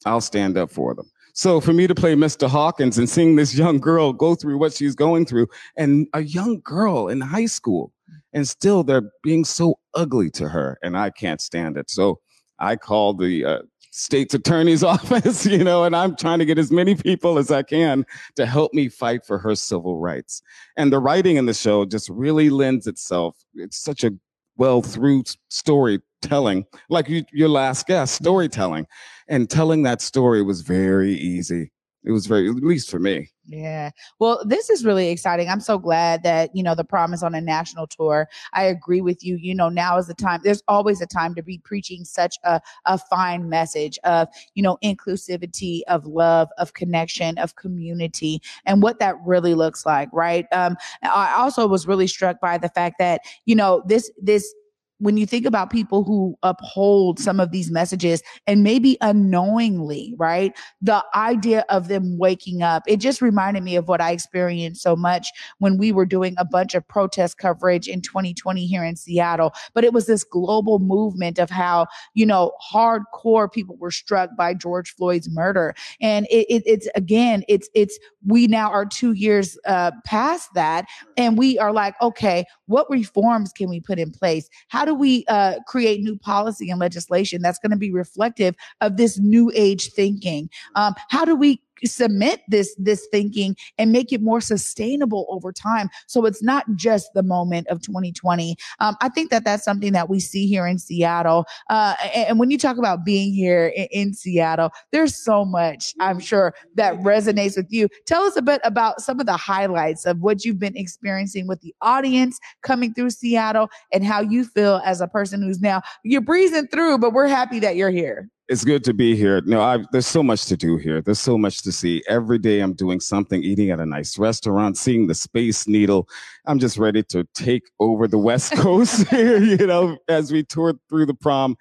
I'll 0.05 0.21
stand 0.21 0.57
up 0.57 0.71
for 0.71 0.93
them. 0.93 1.09
So 1.33 1.61
for 1.61 1.71
me 1.73 1.85
to 1.85 1.93
play 1.93 2.15
Mr. 2.15 2.47
Hawkins 2.47 2.97
and 2.97 3.07
seeing 3.07 3.35
this 3.35 3.53
young 3.53 3.79
girl 3.79 4.11
go 4.11 4.33
through 4.33 4.57
what 4.57 4.73
she's 4.73 4.95
going 4.95 5.25
through, 5.25 5.47
and 5.75 6.07
a 6.13 6.21
young 6.21 6.61
girl 6.61 7.09
in 7.09 7.21
high 7.21 7.45
school, 7.45 7.91
and 8.33 8.47
still 8.47 8.83
they're 8.83 9.11
being 9.21 9.45
so 9.45 9.77
ugly 9.93 10.31
to 10.31 10.49
her, 10.49 10.79
and 10.81 10.97
I 10.97 11.11
can't 11.11 11.41
stand 11.41 11.77
it. 11.77 11.91
So 11.91 12.19
I 12.59 12.75
called 12.75 13.19
the 13.19 13.45
uh, 13.45 13.59
state's 13.91 14.33
attorney's 14.33 14.83
office, 14.83 15.45
you 15.45 15.63
know, 15.63 15.83
and 15.83 15.95
I'm 15.95 16.15
trying 16.15 16.39
to 16.39 16.45
get 16.45 16.57
as 16.57 16.71
many 16.71 16.95
people 16.95 17.37
as 17.37 17.51
I 17.51 17.63
can 17.63 18.05
to 18.35 18.45
help 18.45 18.73
me 18.73 18.89
fight 18.89 19.25
for 19.25 19.37
her 19.39 19.55
civil 19.55 19.99
rights. 19.99 20.41
And 20.75 20.91
the 20.91 20.99
writing 20.99 21.37
in 21.37 21.45
the 21.45 21.53
show 21.53 21.85
just 21.85 22.09
really 22.09 22.49
lends 22.49 22.87
itself. 22.87 23.37
It's 23.55 23.77
such 23.77 24.03
a 24.03 24.11
well 24.57 24.81
through 24.81 25.23
storytelling, 25.49 26.65
like 26.89 27.09
you, 27.09 27.23
your 27.31 27.49
last 27.49 27.87
guest, 27.87 28.15
storytelling. 28.15 28.87
And 29.27 29.49
telling 29.49 29.83
that 29.83 30.01
story 30.01 30.41
was 30.41 30.61
very 30.61 31.13
easy. 31.13 31.71
It 32.07 32.13
was 32.13 32.25
very, 32.25 32.47
at 32.47 32.55
least 32.55 32.89
for 32.89 32.99
me. 32.99 33.29
Yeah. 33.49 33.91
Well, 34.19 34.41
this 34.45 34.69
is 34.69 34.85
really 34.85 35.09
exciting. 35.09 35.49
I'm 35.49 35.59
so 35.59 35.77
glad 35.77 36.23
that, 36.23 36.49
you 36.53 36.63
know, 36.63 36.73
the 36.73 36.85
prom 36.85 37.13
is 37.13 37.21
on 37.21 37.35
a 37.35 37.41
national 37.41 37.87
tour. 37.87 38.27
I 38.53 38.63
agree 38.63 39.01
with 39.01 39.23
you. 39.23 39.35
You 39.35 39.53
know, 39.53 39.67
now 39.67 39.97
is 39.97 40.07
the 40.07 40.13
time. 40.13 40.39
There's 40.43 40.63
always 40.69 41.01
a 41.01 41.05
time 41.05 41.35
to 41.35 41.43
be 41.43 41.57
preaching 41.57 42.05
such 42.05 42.37
a, 42.45 42.61
a 42.85 42.97
fine 42.97 43.49
message 43.49 43.99
of, 44.05 44.29
you 44.53 44.63
know, 44.63 44.77
inclusivity, 44.83 45.81
of 45.89 46.05
love, 46.05 46.47
of 46.57 46.73
connection, 46.73 47.37
of 47.37 47.55
community, 47.55 48.41
and 48.65 48.81
what 48.81 48.99
that 48.99 49.15
really 49.25 49.53
looks 49.53 49.85
like, 49.85 50.09
right? 50.13 50.45
Um, 50.53 50.77
I 51.03 51.33
also 51.37 51.67
was 51.67 51.87
really 51.87 52.07
struck 52.07 52.39
by 52.39 52.57
the 52.57 52.69
fact 52.69 52.95
that, 52.99 53.21
you 53.45 53.55
know, 53.55 53.83
this, 53.85 54.09
this, 54.21 54.53
when 54.99 55.17
you 55.17 55.25
think 55.25 55.45
about 55.45 55.69
people 55.69 56.03
who 56.03 56.35
uphold 56.43 57.19
some 57.19 57.39
of 57.39 57.51
these 57.51 57.69
messages 57.69 58.23
and 58.47 58.63
maybe 58.63 58.97
unknowingly, 59.01 60.13
right? 60.17 60.57
The 60.81 61.03
idea 61.13 61.65
of 61.69 61.87
them 61.87 62.17
waking 62.17 62.61
up, 62.63 62.83
it 62.87 62.97
just 62.97 63.21
reminded 63.21 63.63
me 63.63 63.75
of 63.75 63.87
what 63.87 64.01
I 64.01 64.11
experienced 64.11 64.81
so 64.81 64.95
much 64.95 65.29
when 65.59 65.77
we 65.77 65.91
were 65.91 66.05
doing 66.05 66.33
a 66.37 66.45
bunch 66.45 66.73
of 66.73 66.87
protest 66.87 67.37
coverage 67.37 67.87
in 67.87 68.01
2020 68.01 68.65
here 68.65 68.83
in 68.83 68.95
Seattle. 68.95 69.53
But 69.73 69.83
it 69.83 69.93
was 69.93 70.07
this 70.07 70.23
global 70.23 70.79
movement 70.79 71.37
of 71.37 71.49
how, 71.49 71.87
you 72.13 72.25
know, 72.25 72.53
hardcore 72.71 73.51
people 73.51 73.77
were 73.77 73.91
struck 73.91 74.35
by 74.35 74.53
George 74.53 74.95
Floyd's 74.95 75.29
murder. 75.29 75.75
And 76.01 76.25
it, 76.31 76.47
it, 76.49 76.63
it's 76.65 76.87
again, 76.95 77.43
it's, 77.47 77.69
it's, 77.75 77.99
we 78.25 78.47
now 78.47 78.71
are 78.71 78.85
two 78.85 79.11
years 79.13 79.57
uh, 79.65 79.91
past 80.05 80.53
that. 80.55 80.85
And 81.15 81.37
we 81.37 81.59
are 81.59 81.71
like, 81.71 81.95
okay, 82.01 82.45
what 82.65 82.89
reforms 82.89 83.53
can 83.53 83.69
we 83.69 83.79
put 83.79 83.99
in 83.99 84.11
place? 84.11 84.49
How 84.69 84.86
do 84.87 84.95
we 84.95 85.23
uh, 85.27 85.55
create 85.67 86.01
new 86.01 86.17
policy 86.17 86.69
and 86.69 86.79
legislation 86.79 87.41
that's 87.41 87.59
going 87.59 87.71
to 87.71 87.77
be 87.77 87.91
reflective 87.91 88.55
of 88.81 88.97
this 88.97 89.19
new 89.19 89.51
age 89.53 89.91
thinking? 89.91 90.49
Um, 90.75 90.95
how 91.09 91.25
do 91.25 91.35
we 91.35 91.61
cement 91.85 92.41
this 92.47 92.75
this 92.77 93.07
thinking 93.11 93.55
and 93.77 93.91
make 93.91 94.11
it 94.11 94.21
more 94.21 94.41
sustainable 94.41 95.25
over 95.29 95.51
time. 95.51 95.89
So 96.07 96.25
it's 96.25 96.43
not 96.43 96.65
just 96.75 97.13
the 97.13 97.23
moment 97.23 97.67
of 97.67 97.81
2020 97.81 98.55
um, 98.79 98.95
i 99.01 99.09
think 99.09 99.29
that 99.29 99.43
that's 99.43 99.63
something 99.63 99.93
that 99.93 100.09
we 100.09 100.19
see 100.19 100.47
here 100.47 100.67
in 100.67 100.79
seattle. 100.79 101.45
Uh, 101.69 101.95
and, 102.13 102.27
and 102.27 102.39
when 102.39 102.51
you 102.51 102.57
talk 102.57 102.77
about 102.77 103.05
being 103.05 103.33
here 103.33 103.67
in, 103.67 103.87
in 103.91 104.13
seattle 104.13 104.69
there's 104.91 105.15
so 105.15 105.45
much 105.45 105.93
i'm 105.99 106.19
sure 106.19 106.53
that 106.75 106.95
resonates 106.99 107.57
with 107.57 107.67
you. 107.69 107.87
Tell 108.05 108.23
us 108.23 108.35
a 108.35 108.41
bit 108.41 108.61
about 108.63 109.01
some 109.01 109.19
of 109.19 109.25
the 109.25 109.37
highlights 109.37 110.05
of 110.05 110.19
what 110.19 110.45
you've 110.45 110.59
been 110.59 110.77
experiencing 110.77 111.47
with 111.47 111.61
the 111.61 111.73
audience 111.81 112.39
coming 112.61 112.93
through 112.93 113.09
seattle 113.09 113.69
and 113.91 114.05
how 114.05 114.21
you 114.21 114.43
feel 114.43 114.81
as 114.85 115.01
a 115.01 115.07
person 115.07 115.41
who's 115.41 115.59
now 115.59 115.81
you're 116.03 116.21
breezing 116.21 116.67
through 116.67 116.97
but 116.97 117.13
we're 117.13 117.27
happy 117.27 117.59
that 117.59 117.75
you're 117.75 117.89
here 117.89 118.29
It's 118.49 118.63
good 118.63 118.81
to 118.85 118.93
be 118.93 119.13
here. 119.13 119.41
No, 119.41 119.59
I, 119.59 119.83
there's 119.91 120.07
so 120.07 120.23
much 120.23 120.45
to 120.45 120.55
do 120.55 120.77
here. 120.77 121.01
There's 121.01 121.19
so 121.19 121.37
much 121.37 121.63
to 121.63 121.71
see. 121.71 122.01
Every 122.07 122.37
day 122.37 122.61
I'm 122.61 122.73
doing 122.73 123.01
something, 123.01 123.43
eating 123.43 123.71
at 123.71 123.81
a 123.81 123.85
nice 123.85 124.17
restaurant, 124.17 124.77
seeing 124.77 125.07
the 125.07 125.15
Space 125.15 125.67
Needle. 125.67 126.07
I'm 126.45 126.57
just 126.57 126.77
ready 126.77 127.03
to 127.03 127.25
take 127.33 127.63
over 127.81 128.07
the 128.07 128.17
West 128.17 128.53
Coast 128.55 129.07
here, 129.09 129.43
you 129.43 129.67
know, 129.67 129.97
as 130.07 130.31
we 130.31 130.43
tour 130.43 130.75
through 130.87 131.07
the 131.07 131.13
prom 131.13 131.57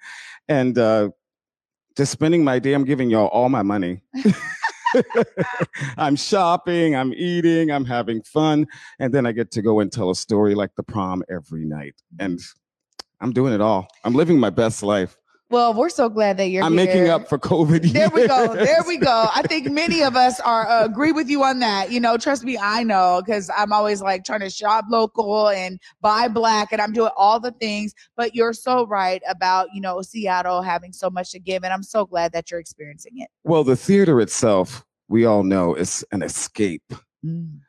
and 0.47 0.77
uh, 0.77 1.09
just 1.97 2.13
spending 2.13 2.45
my 2.45 2.57
day. 2.57 2.71
I'm 2.71 2.85
giving 2.85 3.09
y'all 3.09 3.27
all 3.27 3.49
my 3.49 3.63
money. 3.63 4.01
I'm 5.97 6.15
shopping, 6.15 6.95
I'm 6.95 7.13
eating, 7.13 7.69
I'm 7.69 7.83
having 7.83 8.21
fun. 8.21 8.65
And 8.99 9.13
then 9.13 9.25
I 9.25 9.33
get 9.33 9.51
to 9.51 9.61
go 9.61 9.81
and 9.81 9.91
tell 9.91 10.09
a 10.09 10.15
story 10.15 10.55
like 10.55 10.73
the 10.75 10.83
prom 10.83 11.21
every 11.29 11.65
night. 11.65 11.95
And 12.17 12.39
I'm 13.19 13.33
doing 13.33 13.51
it 13.51 13.59
all. 13.59 13.89
I'm 14.05 14.13
living 14.13 14.39
my 14.39 14.51
best 14.51 14.83
life. 14.83 15.17
Well 15.49 15.73
we're 15.73 15.89
so 15.89 16.09
glad 16.09 16.37
that 16.37 16.47
you're 16.47 16.63
I'm 16.63 16.77
here. 16.77 16.85
making 16.85 17.09
up 17.09 17.27
for 17.27 17.37
COVID. 17.37 17.91
There 17.91 18.09
we 18.09 18.27
go. 18.27 18.55
There 18.55 18.83
we 18.87 18.97
go. 18.97 19.27
I 19.33 19.41
think 19.43 19.71
many 19.71 20.01
of 20.03 20.15
us 20.15 20.39
are 20.39 20.67
uh, 20.67 20.85
agree 20.85 21.11
with 21.11 21.29
you 21.29 21.43
on 21.43 21.59
that. 21.59 21.91
You 21.91 21.99
know, 21.99 22.17
trust 22.17 22.43
me, 22.43 22.57
I 22.57 22.83
know 22.83 23.21
because 23.25 23.49
I'm 23.55 23.71
always 23.71 24.01
like 24.01 24.23
trying 24.23 24.41
to 24.41 24.49
shop 24.49 24.85
local 24.89 25.49
and 25.49 25.79
buy 26.01 26.27
black, 26.27 26.71
and 26.71 26.81
I'm 26.81 26.93
doing 26.93 27.11
all 27.15 27.39
the 27.39 27.51
things. 27.51 27.93
But 28.15 28.35
you're 28.35 28.53
so 28.53 28.85
right 28.87 29.21
about 29.29 29.69
you 29.73 29.81
know 29.81 30.01
Seattle 30.01 30.61
having 30.61 30.93
so 30.93 31.09
much 31.09 31.31
to 31.31 31.39
give, 31.39 31.63
and 31.63 31.73
I'm 31.73 31.83
so 31.83 32.05
glad 32.05 32.31
that 32.33 32.51
you're 32.51 32.59
experiencing 32.59 33.13
it. 33.15 33.29
Well, 33.43 33.63
the 33.63 33.75
theater 33.75 34.19
itself, 34.21 34.85
we 35.07 35.25
all 35.25 35.43
know, 35.43 35.75
is 35.75 36.05
an 36.11 36.21
escape. 36.21 36.93
Mm. 37.25 37.59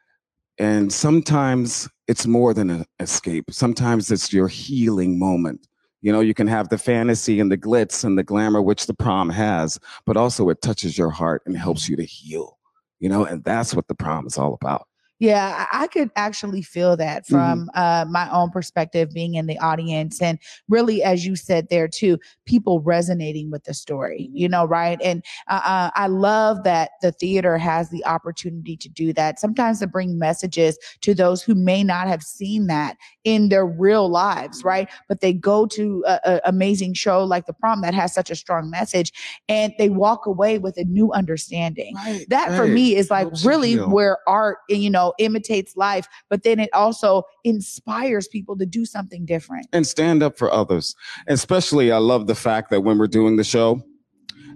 And 0.58 0.92
sometimes 0.92 1.88
it's 2.08 2.26
more 2.26 2.52
than 2.52 2.70
an 2.70 2.84
escape. 2.98 3.44
Sometimes 3.50 4.10
it's 4.10 4.32
your 4.32 4.48
healing 4.48 5.18
moment. 5.18 5.67
You 6.00 6.12
know, 6.12 6.20
you 6.20 6.34
can 6.34 6.46
have 6.46 6.68
the 6.68 6.78
fantasy 6.78 7.40
and 7.40 7.50
the 7.50 7.58
glitz 7.58 8.04
and 8.04 8.16
the 8.16 8.22
glamour, 8.22 8.62
which 8.62 8.86
the 8.86 8.94
prom 8.94 9.30
has, 9.30 9.78
but 10.06 10.16
also 10.16 10.48
it 10.48 10.62
touches 10.62 10.96
your 10.96 11.10
heart 11.10 11.42
and 11.44 11.56
helps 11.56 11.88
you 11.88 11.96
to 11.96 12.04
heal, 12.04 12.58
you 13.00 13.08
know, 13.08 13.24
and 13.24 13.42
that's 13.42 13.74
what 13.74 13.88
the 13.88 13.94
prom 13.94 14.26
is 14.26 14.38
all 14.38 14.54
about. 14.54 14.86
Yeah, 15.20 15.66
I 15.72 15.88
could 15.88 16.10
actually 16.16 16.62
feel 16.62 16.96
that 16.96 17.24
Mm-hmm. 17.28 17.32
from 17.32 17.70
uh, 17.74 18.04
my 18.08 18.30
own 18.30 18.50
perspective, 18.50 19.10
being 19.12 19.34
in 19.34 19.46
the 19.46 19.58
audience, 19.58 20.22
and 20.22 20.38
really, 20.68 21.02
as 21.02 21.26
you 21.26 21.34
said 21.36 21.68
there 21.70 21.88
too, 21.88 22.18
people 22.46 22.80
resonating 22.80 23.50
with 23.50 23.64
the 23.64 23.74
story. 23.74 24.30
You 24.32 24.48
know, 24.48 24.64
right? 24.64 25.00
And 25.02 25.24
uh, 25.48 25.60
uh, 25.64 25.90
I 25.94 26.06
love 26.06 26.62
that 26.64 26.92
the 27.02 27.10
theater 27.12 27.58
has 27.58 27.90
the 27.90 28.04
opportunity 28.06 28.76
to 28.76 28.88
do 28.88 29.12
that. 29.14 29.40
Sometimes 29.40 29.80
to 29.80 29.86
bring 29.88 30.18
messages 30.18 30.78
to 31.00 31.14
those 31.14 31.42
who 31.42 31.54
may 31.54 31.82
not 31.82 32.06
have 32.06 32.22
seen 32.22 32.66
that 32.68 32.96
in 33.24 33.48
their 33.48 33.66
real 33.66 34.08
lives, 34.08 34.62
right? 34.64 34.88
But 35.08 35.20
they 35.20 35.32
go 35.32 35.66
to 35.66 36.04
an 36.24 36.40
amazing 36.44 36.94
show 36.94 37.24
like 37.24 37.46
the 37.46 37.52
prom 37.52 37.80
that 37.82 37.94
has 37.94 38.14
such 38.14 38.30
a 38.30 38.36
strong 38.36 38.70
message, 38.70 39.12
and 39.48 39.72
they 39.78 39.88
walk 39.88 40.26
away 40.26 40.58
with 40.58 40.76
a 40.78 40.84
new 40.84 41.12
understanding 41.12 41.94
Right. 41.96 42.26
that 42.28 42.54
for 42.54 42.66
me 42.66 42.94
is 42.96 43.10
like 43.10 43.28
really 43.44 43.74
where 43.76 44.18
art 44.26 44.58
you 44.68 44.90
know 44.90 45.07
imitates 45.18 45.76
life 45.76 46.08
but 46.28 46.42
then 46.42 46.58
it 46.60 46.70
also 46.72 47.22
inspires 47.44 48.28
people 48.28 48.56
to 48.56 48.66
do 48.66 48.84
something 48.84 49.24
different 49.24 49.66
and 49.72 49.86
stand 49.86 50.22
up 50.22 50.36
for 50.38 50.52
others. 50.52 50.94
Especially, 51.26 51.92
I 51.92 51.98
love 51.98 52.26
the 52.26 52.34
fact 52.34 52.70
that 52.70 52.80
when 52.82 52.98
we're 52.98 53.06
doing 53.06 53.36
the 53.36 53.44
show 53.44 53.82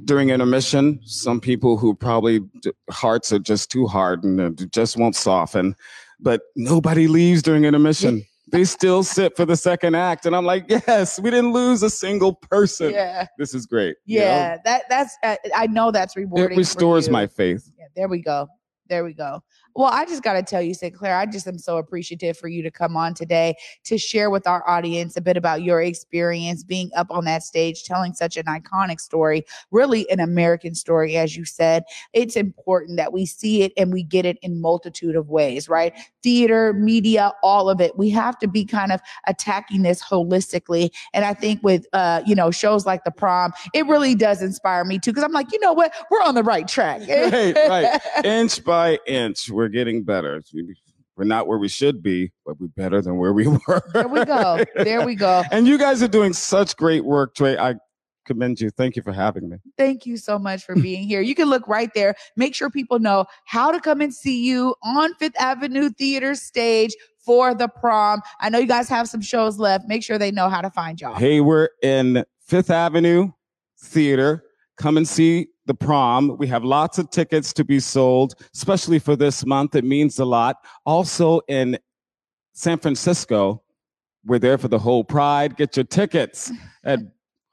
during 0.04 0.30
intermission, 0.30 1.00
some 1.04 1.40
people 1.40 1.76
who 1.76 1.94
probably 1.94 2.40
hearts 2.90 3.32
are 3.32 3.38
just 3.38 3.70
too 3.70 3.86
hard 3.86 4.24
and 4.24 4.40
uh, 4.40 4.64
just 4.70 4.96
won't 4.96 5.14
soften, 5.16 5.76
but 6.20 6.42
nobody 6.56 7.06
leaves 7.06 7.42
during 7.42 7.64
intermission. 7.64 8.24
They 8.50 8.64
still 8.64 9.02
sit 9.02 9.34
for 9.34 9.46
the 9.46 9.56
second 9.56 9.94
act, 9.94 10.26
and 10.26 10.36
I'm 10.36 10.44
like, 10.44 10.66
yes, 10.68 11.18
we 11.18 11.30
didn't 11.30 11.54
lose 11.54 11.82
a 11.82 11.88
single 11.88 12.34
person. 12.34 12.90
yeah 12.90 13.26
This 13.38 13.54
is 13.54 13.64
great. 13.64 13.96
you 14.04 14.18
know? 14.18 14.26
yeah 14.26 14.58
that 14.66 14.82
that's 14.90 15.16
uh, 15.22 15.36
i 15.56 15.66
know 15.68 15.90
that's 15.90 16.16
rewarding 16.16 16.52
it 16.52 16.58
restores 16.58 17.08
my 17.08 17.26
faith. 17.26 17.70
Yeah, 17.78 17.86
there 17.96 18.08
we 18.08 18.20
go. 18.20 18.48
There 18.88 19.04
we 19.04 19.14
go. 19.14 19.42
Well, 19.74 19.90
I 19.90 20.04
just 20.04 20.22
got 20.22 20.34
to 20.34 20.42
tell 20.42 20.60
you, 20.60 20.74
Sinclair, 20.74 21.16
I 21.16 21.26
just 21.26 21.46
am 21.46 21.58
so 21.58 21.78
appreciative 21.78 22.36
for 22.36 22.48
you 22.48 22.62
to 22.62 22.70
come 22.70 22.96
on 22.96 23.14
today 23.14 23.54
to 23.84 23.96
share 23.96 24.28
with 24.30 24.46
our 24.46 24.68
audience 24.68 25.16
a 25.16 25.20
bit 25.20 25.36
about 25.36 25.62
your 25.62 25.80
experience 25.80 26.62
being 26.62 26.90
up 26.96 27.06
on 27.10 27.24
that 27.24 27.42
stage, 27.42 27.84
telling 27.84 28.12
such 28.12 28.36
an 28.36 28.44
iconic 28.46 29.00
story, 29.00 29.44
really 29.70 30.08
an 30.10 30.20
American 30.20 30.74
story, 30.74 31.16
as 31.16 31.36
you 31.36 31.44
said. 31.44 31.84
It's 32.12 32.36
important 32.36 32.96
that 32.98 33.12
we 33.12 33.24
see 33.26 33.62
it 33.62 33.72
and 33.76 33.92
we 33.92 34.02
get 34.02 34.26
it 34.26 34.38
in 34.42 34.60
multitude 34.60 35.16
of 35.16 35.30
ways, 35.30 35.68
right? 35.68 35.94
Theater, 36.22 36.72
media, 36.74 37.32
all 37.42 37.70
of 37.70 37.80
it. 37.80 37.96
We 37.96 38.10
have 38.10 38.38
to 38.40 38.48
be 38.48 38.64
kind 38.64 38.92
of 38.92 39.00
attacking 39.26 39.82
this 39.82 40.02
holistically. 40.02 40.90
And 41.14 41.24
I 41.24 41.34
think 41.34 41.62
with, 41.62 41.86
uh, 41.92 42.22
you 42.26 42.34
know, 42.34 42.50
shows 42.50 42.84
like 42.84 43.04
The 43.04 43.10
Prom, 43.10 43.52
it 43.72 43.86
really 43.86 44.14
does 44.14 44.42
inspire 44.42 44.84
me 44.84 44.98
too. 44.98 45.12
Cause 45.12 45.24
I'm 45.24 45.32
like, 45.32 45.52
you 45.52 45.60
know 45.60 45.72
what? 45.72 45.94
We're 46.10 46.22
on 46.22 46.34
the 46.34 46.42
right 46.42 46.68
track. 46.68 47.00
Right, 47.08 47.54
right. 47.68 48.24
inch 48.24 48.62
by 48.64 48.98
inch, 49.06 49.50
we're 49.50 49.61
getting 49.68 50.02
better. 50.02 50.42
We're 51.16 51.24
not 51.24 51.46
where 51.46 51.58
we 51.58 51.68
should 51.68 52.02
be, 52.02 52.32
but 52.46 52.58
we're 52.60 52.68
better 52.68 53.02
than 53.02 53.18
where 53.18 53.32
we 53.32 53.46
were. 53.68 53.82
There 53.92 54.08
we 54.08 54.24
go. 54.24 54.64
There 54.76 55.04
we 55.04 55.14
go. 55.14 55.42
And 55.52 55.66
you 55.66 55.78
guys 55.78 56.02
are 56.02 56.08
doing 56.08 56.32
such 56.32 56.76
great 56.76 57.04
work, 57.04 57.34
Trey. 57.34 57.56
I 57.58 57.74
commend 58.24 58.60
you. 58.60 58.70
Thank 58.70 58.96
you 58.96 59.02
for 59.02 59.12
having 59.12 59.48
me. 59.48 59.58
Thank 59.76 60.06
you 60.06 60.16
so 60.16 60.38
much 60.38 60.64
for 60.64 60.74
being 60.74 61.06
here. 61.06 61.20
You 61.20 61.34
can 61.34 61.50
look 61.50 61.66
right 61.68 61.90
there. 61.94 62.14
Make 62.36 62.54
sure 62.54 62.70
people 62.70 62.98
know 62.98 63.26
how 63.44 63.70
to 63.70 63.80
come 63.80 64.00
and 64.00 64.14
see 64.14 64.42
you 64.44 64.74
on 64.82 65.14
Fifth 65.14 65.38
Avenue 65.38 65.90
Theater 65.90 66.34
stage 66.34 66.94
for 67.18 67.54
the 67.54 67.68
prom. 67.68 68.20
I 68.40 68.48
know 68.48 68.58
you 68.58 68.66
guys 68.66 68.88
have 68.88 69.08
some 69.08 69.20
shows 69.20 69.58
left. 69.58 69.86
Make 69.88 70.02
sure 70.02 70.18
they 70.18 70.30
know 70.30 70.48
how 70.48 70.60
to 70.60 70.70
find 70.70 71.00
y'all. 71.00 71.14
Hey, 71.14 71.40
we're 71.40 71.68
in 71.82 72.24
Fifth 72.40 72.70
Avenue 72.70 73.30
Theater. 73.80 74.44
Come 74.76 74.96
and 74.96 75.06
see 75.06 75.48
the 75.72 75.84
prom. 75.86 76.36
We 76.36 76.46
have 76.48 76.64
lots 76.64 76.98
of 76.98 77.10
tickets 77.10 77.52
to 77.54 77.64
be 77.64 77.80
sold, 77.80 78.34
especially 78.54 78.98
for 78.98 79.16
this 79.16 79.46
month. 79.46 79.74
It 79.74 79.84
means 79.84 80.18
a 80.18 80.24
lot. 80.24 80.56
Also 80.84 81.40
in 81.48 81.78
San 82.52 82.78
Francisco, 82.78 83.62
we're 84.24 84.38
there 84.38 84.58
for 84.58 84.68
the 84.68 84.78
whole 84.78 85.04
pride. 85.04 85.56
Get 85.56 85.76
your 85.76 85.84
tickets 85.84 86.52
at 86.84 87.00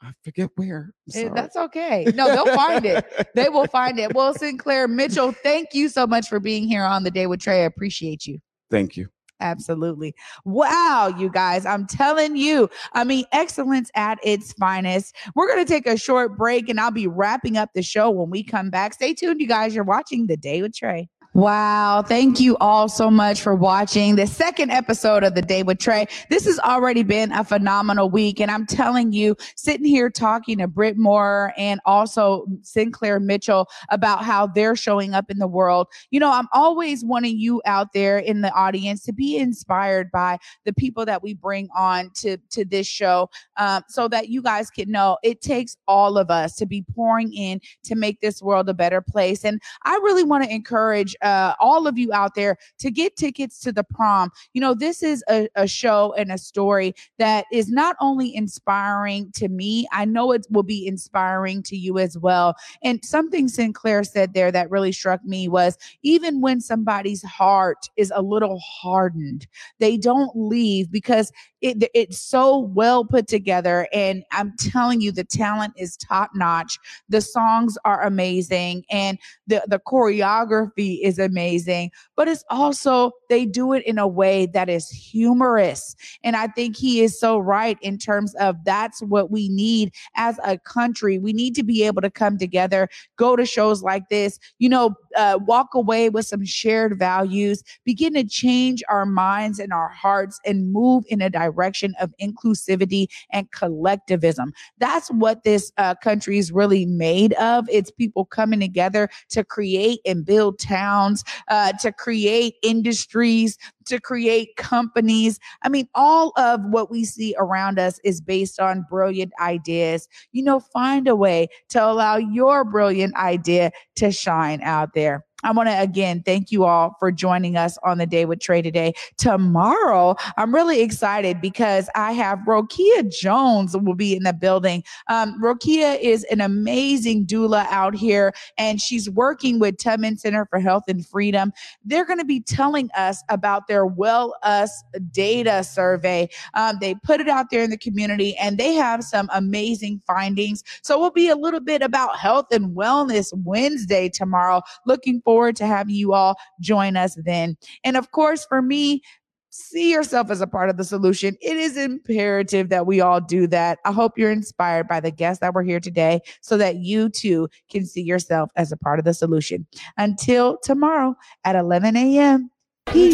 I 0.02 0.12
forget 0.24 0.50
where. 0.56 0.94
Eh. 1.14 1.28
That's 1.36 1.58
okay. 1.58 2.06
No, 2.16 2.28
they'll 2.28 2.56
find 2.56 2.86
it. 2.86 3.06
They 3.36 3.50
will 3.50 3.68
find 3.68 4.00
it. 4.00 4.14
Well, 4.14 4.34
Sinclair 4.34 4.88
Mitchell, 4.88 5.34
thank 5.34 5.74
you 5.74 5.90
so 5.90 6.08
much 6.08 6.30
for 6.30 6.40
being 6.40 6.70
here 6.70 6.84
on 6.84 7.04
the 7.04 7.12
day 7.12 7.28
with 7.28 7.42
Trey. 7.42 7.64
I 7.64 7.66
appreciate 7.66 8.26
you. 8.26 8.40
Thank 8.72 8.96
you. 8.96 9.10
Absolutely. 9.42 10.14
Wow, 10.44 11.14
you 11.18 11.30
guys, 11.30 11.66
I'm 11.66 11.88
telling 11.88 12.36
you, 12.36 12.70
I 12.94 13.04
mean, 13.04 13.26
excellence 13.32 13.90
at 13.96 14.20
its 14.24 14.54
finest. 14.54 15.16
We're 15.36 15.48
going 15.48 15.66
to 15.66 15.72
take 15.72 15.88
a 15.88 15.98
short 15.98 16.38
break 16.38 16.68
and 16.68 16.80
I'll 16.80 16.92
be 16.92 17.08
wrapping 17.08 17.58
up 17.58 17.72
the 17.74 17.82
show 17.82 18.10
when 18.10 18.30
we 18.30 18.44
come 18.44 18.70
back. 18.70 18.94
Stay 18.94 19.14
tuned, 19.14 19.40
you 19.40 19.48
guys. 19.48 19.74
You're 19.74 19.84
watching 19.86 20.28
The 20.28 20.38
Day 20.38 20.62
with 20.62 20.76
Trey. 20.76 21.10
Wow. 21.36 22.02
Thank 22.02 22.40
you 22.40 22.58
all 22.58 22.90
so 22.90 23.12
much 23.12 23.40
for 23.40 23.54
watching 23.54 24.16
the 24.16 24.26
second 24.26 24.72
episode 24.72 25.24
of 25.24 25.36
The 25.36 25.44
Day 25.44 25.62
with 25.62 25.78
Trey. 25.78 26.08
This 26.32 26.46
has 26.46 26.58
already 26.58 27.04
been 27.04 27.32
a 27.32 27.44
phenomenal 27.44 28.10
week. 28.10 28.42
And 28.42 28.50
I'm 28.50 28.66
telling 28.66 29.12
you, 29.12 29.36
sitting 29.56 29.86
here 29.86 30.10
talking 30.10 30.58
to 30.58 30.68
Britt 30.68 30.98
Moore 30.98 31.54
and 31.56 31.80
also 31.86 32.48
Sinclair 32.64 33.20
Mitchell 33.20 33.70
about 33.90 34.24
how 34.24 34.48
they're 34.48 34.76
showing 34.76 35.14
up 35.14 35.30
in 35.30 35.38
the 35.38 35.48
world. 35.48 35.88
You 36.10 36.20
know, 36.20 36.32
I'm 36.32 36.48
always 36.52 37.06
wanting 37.06 37.38
you 37.38 37.62
out 37.64 37.94
there 37.94 38.18
in 38.18 38.42
the 38.42 38.52
audience 38.54 39.04
to 39.04 39.14
be 39.14 39.38
inspired 39.38 40.10
by 40.10 40.40
the 40.66 40.74
people 40.74 41.06
that 41.06 41.22
we 41.22 41.36
bring 41.36 41.70
on 41.78 42.10
to, 42.16 42.38
to 42.50 42.66
this 42.66 42.88
show 42.88 43.30
um, 43.58 43.84
so 43.88 44.08
that 44.08 44.30
you 44.30 44.42
guys 44.42 44.72
can 44.72 44.90
know 44.90 45.20
it 45.22 45.42
takes 45.42 45.78
all 45.88 46.18
of 46.18 46.32
us 46.32 46.56
to 46.56 46.66
be 46.66 46.84
pouring 46.96 47.32
in 47.34 47.62
to 47.84 47.94
make 47.94 48.20
this 48.20 48.42
world 48.42 48.68
a 48.68 48.74
better 48.74 49.00
place. 49.00 49.46
And 49.46 49.62
I 49.86 49.94
really 50.04 50.24
want 50.24 50.44
to 50.44 50.50
encourage 50.50 51.16
uh, 51.22 51.54
all 51.60 51.88
of 51.88 51.98
you 51.98 52.12
out 52.14 52.36
there 52.36 52.58
to 52.80 52.92
get 52.92 53.16
tickets 53.16 53.60
to 53.60 53.72
the 53.72 53.84
prom. 53.84 54.32
You 54.54 54.62
know, 54.62 54.74
this 54.74 55.04
is 55.04 55.24
a, 55.30 55.48
a 55.56 55.68
show 55.68 56.14
and 56.18 56.32
a 56.32 56.38
story 56.38 56.94
that 57.18 57.46
is 57.52 57.70
not 57.70 57.96
only 58.00 58.36
inspiring 58.36 59.32
to 59.36 59.50
me, 59.50 59.88
I 59.92 60.06
know 60.06 60.32
it 60.32 60.46
will 60.50 60.64
be 60.64 60.88
inspiring 60.88 61.64
to 61.64 61.76
you 61.76 61.98
as 61.98 62.18
well. 62.18 62.56
And 62.84 63.04
something 63.04 63.48
Sinclair 63.48 64.04
said 64.04 64.34
there 64.34 64.52
that 64.52 64.70
really 64.70 64.92
struck 64.92 65.24
me 65.24 65.48
was 65.48 65.78
even 66.04 66.42
when 66.42 66.62
somebody's 66.62 67.24
heart 67.24 67.90
is 67.98 68.12
a 68.16 68.22
little 68.22 68.60
hardened, 68.60 69.48
they 69.80 69.98
don't 69.98 70.32
leave 70.36 70.92
because 70.92 71.32
it, 71.62 71.90
it's 71.94 72.20
so 72.20 72.60
well 72.60 73.04
put 73.04 73.28
together. 73.28 73.88
And 73.92 74.24
I'm 74.32 74.56
telling 74.58 75.02
you, 75.02 75.12
the 75.12 75.24
talent 75.24 75.74
is 75.76 75.98
top 75.98 76.32
notch. 76.34 76.78
The 77.10 77.22
songs 77.22 77.78
are 77.86 78.04
amazing. 78.04 78.86
And 78.90 79.18
the, 79.48 79.64
the 79.68 79.80
choreography 79.80 81.00
is 81.02 81.09
amazing, 81.18 81.90
but 82.16 82.28
it's 82.28 82.44
also, 82.50 83.12
they 83.30 83.46
do 83.46 83.74
it 83.74 83.84
in 83.86 83.98
a 83.98 84.08
way 84.08 84.46
that 84.48 84.70
is 84.70 84.90
humorous. 84.90 85.96
And 86.24 86.36
I 86.36 86.48
think 86.48 86.76
he 86.76 87.02
is 87.02 87.20
so 87.20 87.40
right 87.40 87.78
in 87.82 87.98
terms 87.98 88.36
of 88.36 88.58
that's 88.66 89.02
what 89.02 89.32
we 89.32 89.50
need 89.50 89.92
as 90.16 90.38
a 90.44 90.60
country. 90.60 91.18
We 91.18 91.34
need 91.34 91.56
to 91.56 91.64
be 91.64 91.84
able 91.84 92.02
to 92.02 92.12
come 92.12 92.38
together, 92.38 92.90
go 93.16 93.36
to 93.36 93.46
shows 93.46 93.82
like 93.82 94.10
this, 94.10 94.38
you 94.60 94.70
know, 94.70 94.96
uh, 95.20 95.38
walk 95.46 95.74
away 95.74 96.10
with 96.10 96.26
some 96.26 96.46
shared 96.46 96.98
values, 96.98 97.62
begin 97.84 98.14
to 98.14 98.24
change 98.24 98.82
our 98.88 99.06
minds 99.06 99.60
and 99.60 99.74
our 99.74 99.90
hearts 99.90 100.40
and 100.46 100.72
move 100.72 101.04
in 101.10 101.22
a 101.22 101.30
direction 101.30 101.94
of 102.00 102.14
inclusivity 102.22 103.08
and 103.34 103.52
collectivism. 103.52 104.54
That's 104.78 105.10
what 105.10 105.44
this 105.44 105.74
uh, 105.78 105.96
country 105.96 106.38
is 106.38 106.54
really 106.54 106.86
made 106.86 107.34
of. 107.34 107.68
It's 107.70 107.92
people 107.92 108.24
coming 108.24 108.62
together 108.62 109.10
to 109.32 109.44
create 109.44 110.00
and 110.06 110.26
build 110.26 110.58
towns, 110.58 111.26
uh, 111.50 111.74
to 111.82 111.92
create 111.92 112.56
industries, 112.64 113.58
to 113.90 114.00
create 114.00 114.56
companies. 114.56 115.40
I 115.64 115.70
mean, 115.70 115.88
all 115.94 116.32
of 116.38 116.62
what 116.66 116.90
we 116.90 117.06
see 117.06 117.36
around 117.38 117.78
us 117.80 118.00
is 118.04 118.22
based 118.22 118.60
on 118.60 118.86
brilliant 118.90 119.34
ideas. 119.40 120.08
You 120.32 120.44
know, 120.44 120.60
find 120.60 121.08
a 121.08 121.16
way 121.16 121.48
to 121.70 121.84
allow 121.84 122.18
your 122.18 122.64
brilliant 122.64 123.16
idea 123.16 123.72
to 123.98 124.12
shine 124.12 124.62
out 124.62 124.94
there. 124.94 125.26
I 125.44 125.52
want 125.52 125.70
to 125.70 125.80
again 125.80 126.22
thank 126.24 126.52
you 126.52 126.66
all 126.66 126.96
for 127.00 127.12
joining 127.12 127.56
us 127.56 127.78
on 127.84 127.98
the 127.98 128.06
day 128.06 128.26
with 128.26 128.40
Trey 128.40 128.62
today. 128.62 128.94
Tomorrow, 129.18 130.16
I'm 130.38 130.54
really 130.54 130.82
excited 130.82 131.42
because 131.42 131.90
I 131.96 132.12
have 132.14 132.40
Rokia 132.40 133.10
Jones 133.10 133.76
will 133.76 133.96
be 133.96 134.16
in 134.16 134.24
the 134.24 134.34
building. 134.34 134.84
Um, 135.08 135.40
Rokia 135.42 136.00
is 136.00 136.24
an 136.26 136.42
amazing 136.42 137.26
doula 137.26 137.66
out 137.70 137.96
here, 137.96 138.34
and 138.58 138.82
she's 138.82 139.10
working 139.10 139.60
with 139.60 139.78
Tubman 139.78 140.18
Center 140.18 140.46
for 140.46 140.60
Health 140.60 140.84
and 140.88 141.06
Freedom. 141.06 141.54
They're 141.86 142.06
going 142.06 142.20
to 142.20 142.26
be 142.26 142.42
telling 142.42 142.90
us 142.98 143.24
about 143.30 143.68
their 143.68 143.86
Well 143.86 144.36
Us 144.44 144.84
data 145.12 145.64
survey. 145.64 146.30
Um, 146.54 146.78
they 146.82 146.96
put 146.96 147.22
it 147.22 147.30
out 147.30 147.48
there 147.50 147.64
in 147.64 147.70
the 147.70 147.78
community, 147.78 148.36
and 148.38 148.58
they 148.58 148.74
have 148.74 149.04
some 149.04 149.30
amazing 149.34 150.02
findings. 150.06 150.64
So 150.82 151.00
we'll 151.00 151.12
be 151.12 151.30
a 151.30 151.36
little 151.36 151.60
bit 151.60 151.82
about 151.82 152.18
health 152.18 152.48
and 152.52 152.76
wellness 152.76 153.32
Wednesday 153.44 154.10
tomorrow. 154.10 154.62
Looking 154.86 155.22
forward 155.30 155.56
to 155.56 155.68
having 155.68 155.94
you 155.94 156.12
all 156.12 156.36
join 156.60 156.98
us 156.98 157.16
then. 157.24 157.56
And 157.84 157.96
of 157.96 158.10
course, 158.10 158.44
for 158.46 158.64
me, 158.64 159.04
see 159.52 159.92
yourself 159.92 160.32
as 160.32 160.42
a 160.42 160.48
part 160.48 160.72
of 160.72 160.78
the 160.78 160.84
solution. 160.84 161.36
It 161.40 161.56
is 161.56 161.78
imperative 161.78 162.70
that 162.70 162.88
we 162.88 163.00
all 163.00 163.22
do 163.22 163.46
that. 163.46 163.78
I 163.86 163.92
hope 163.92 164.18
you're 164.18 164.32
inspired 164.32 164.88
by 164.88 165.00
the 165.00 165.12
guests 165.12 165.42
that 165.42 165.54
were 165.54 165.62
here 165.62 165.80
today 165.80 166.22
so 166.42 166.58
that 166.58 166.78
you 166.78 167.10
too 167.10 167.48
can 167.70 167.86
see 167.86 168.02
yourself 168.02 168.50
as 168.56 168.72
a 168.72 168.78
part 168.78 168.98
of 168.98 169.06
the 169.06 169.14
solution. 169.14 169.68
Until 169.98 170.58
tomorrow 170.64 171.16
at 171.44 171.56
11 171.56 171.96
a.m. 171.96 172.50
Peace. 172.88 173.14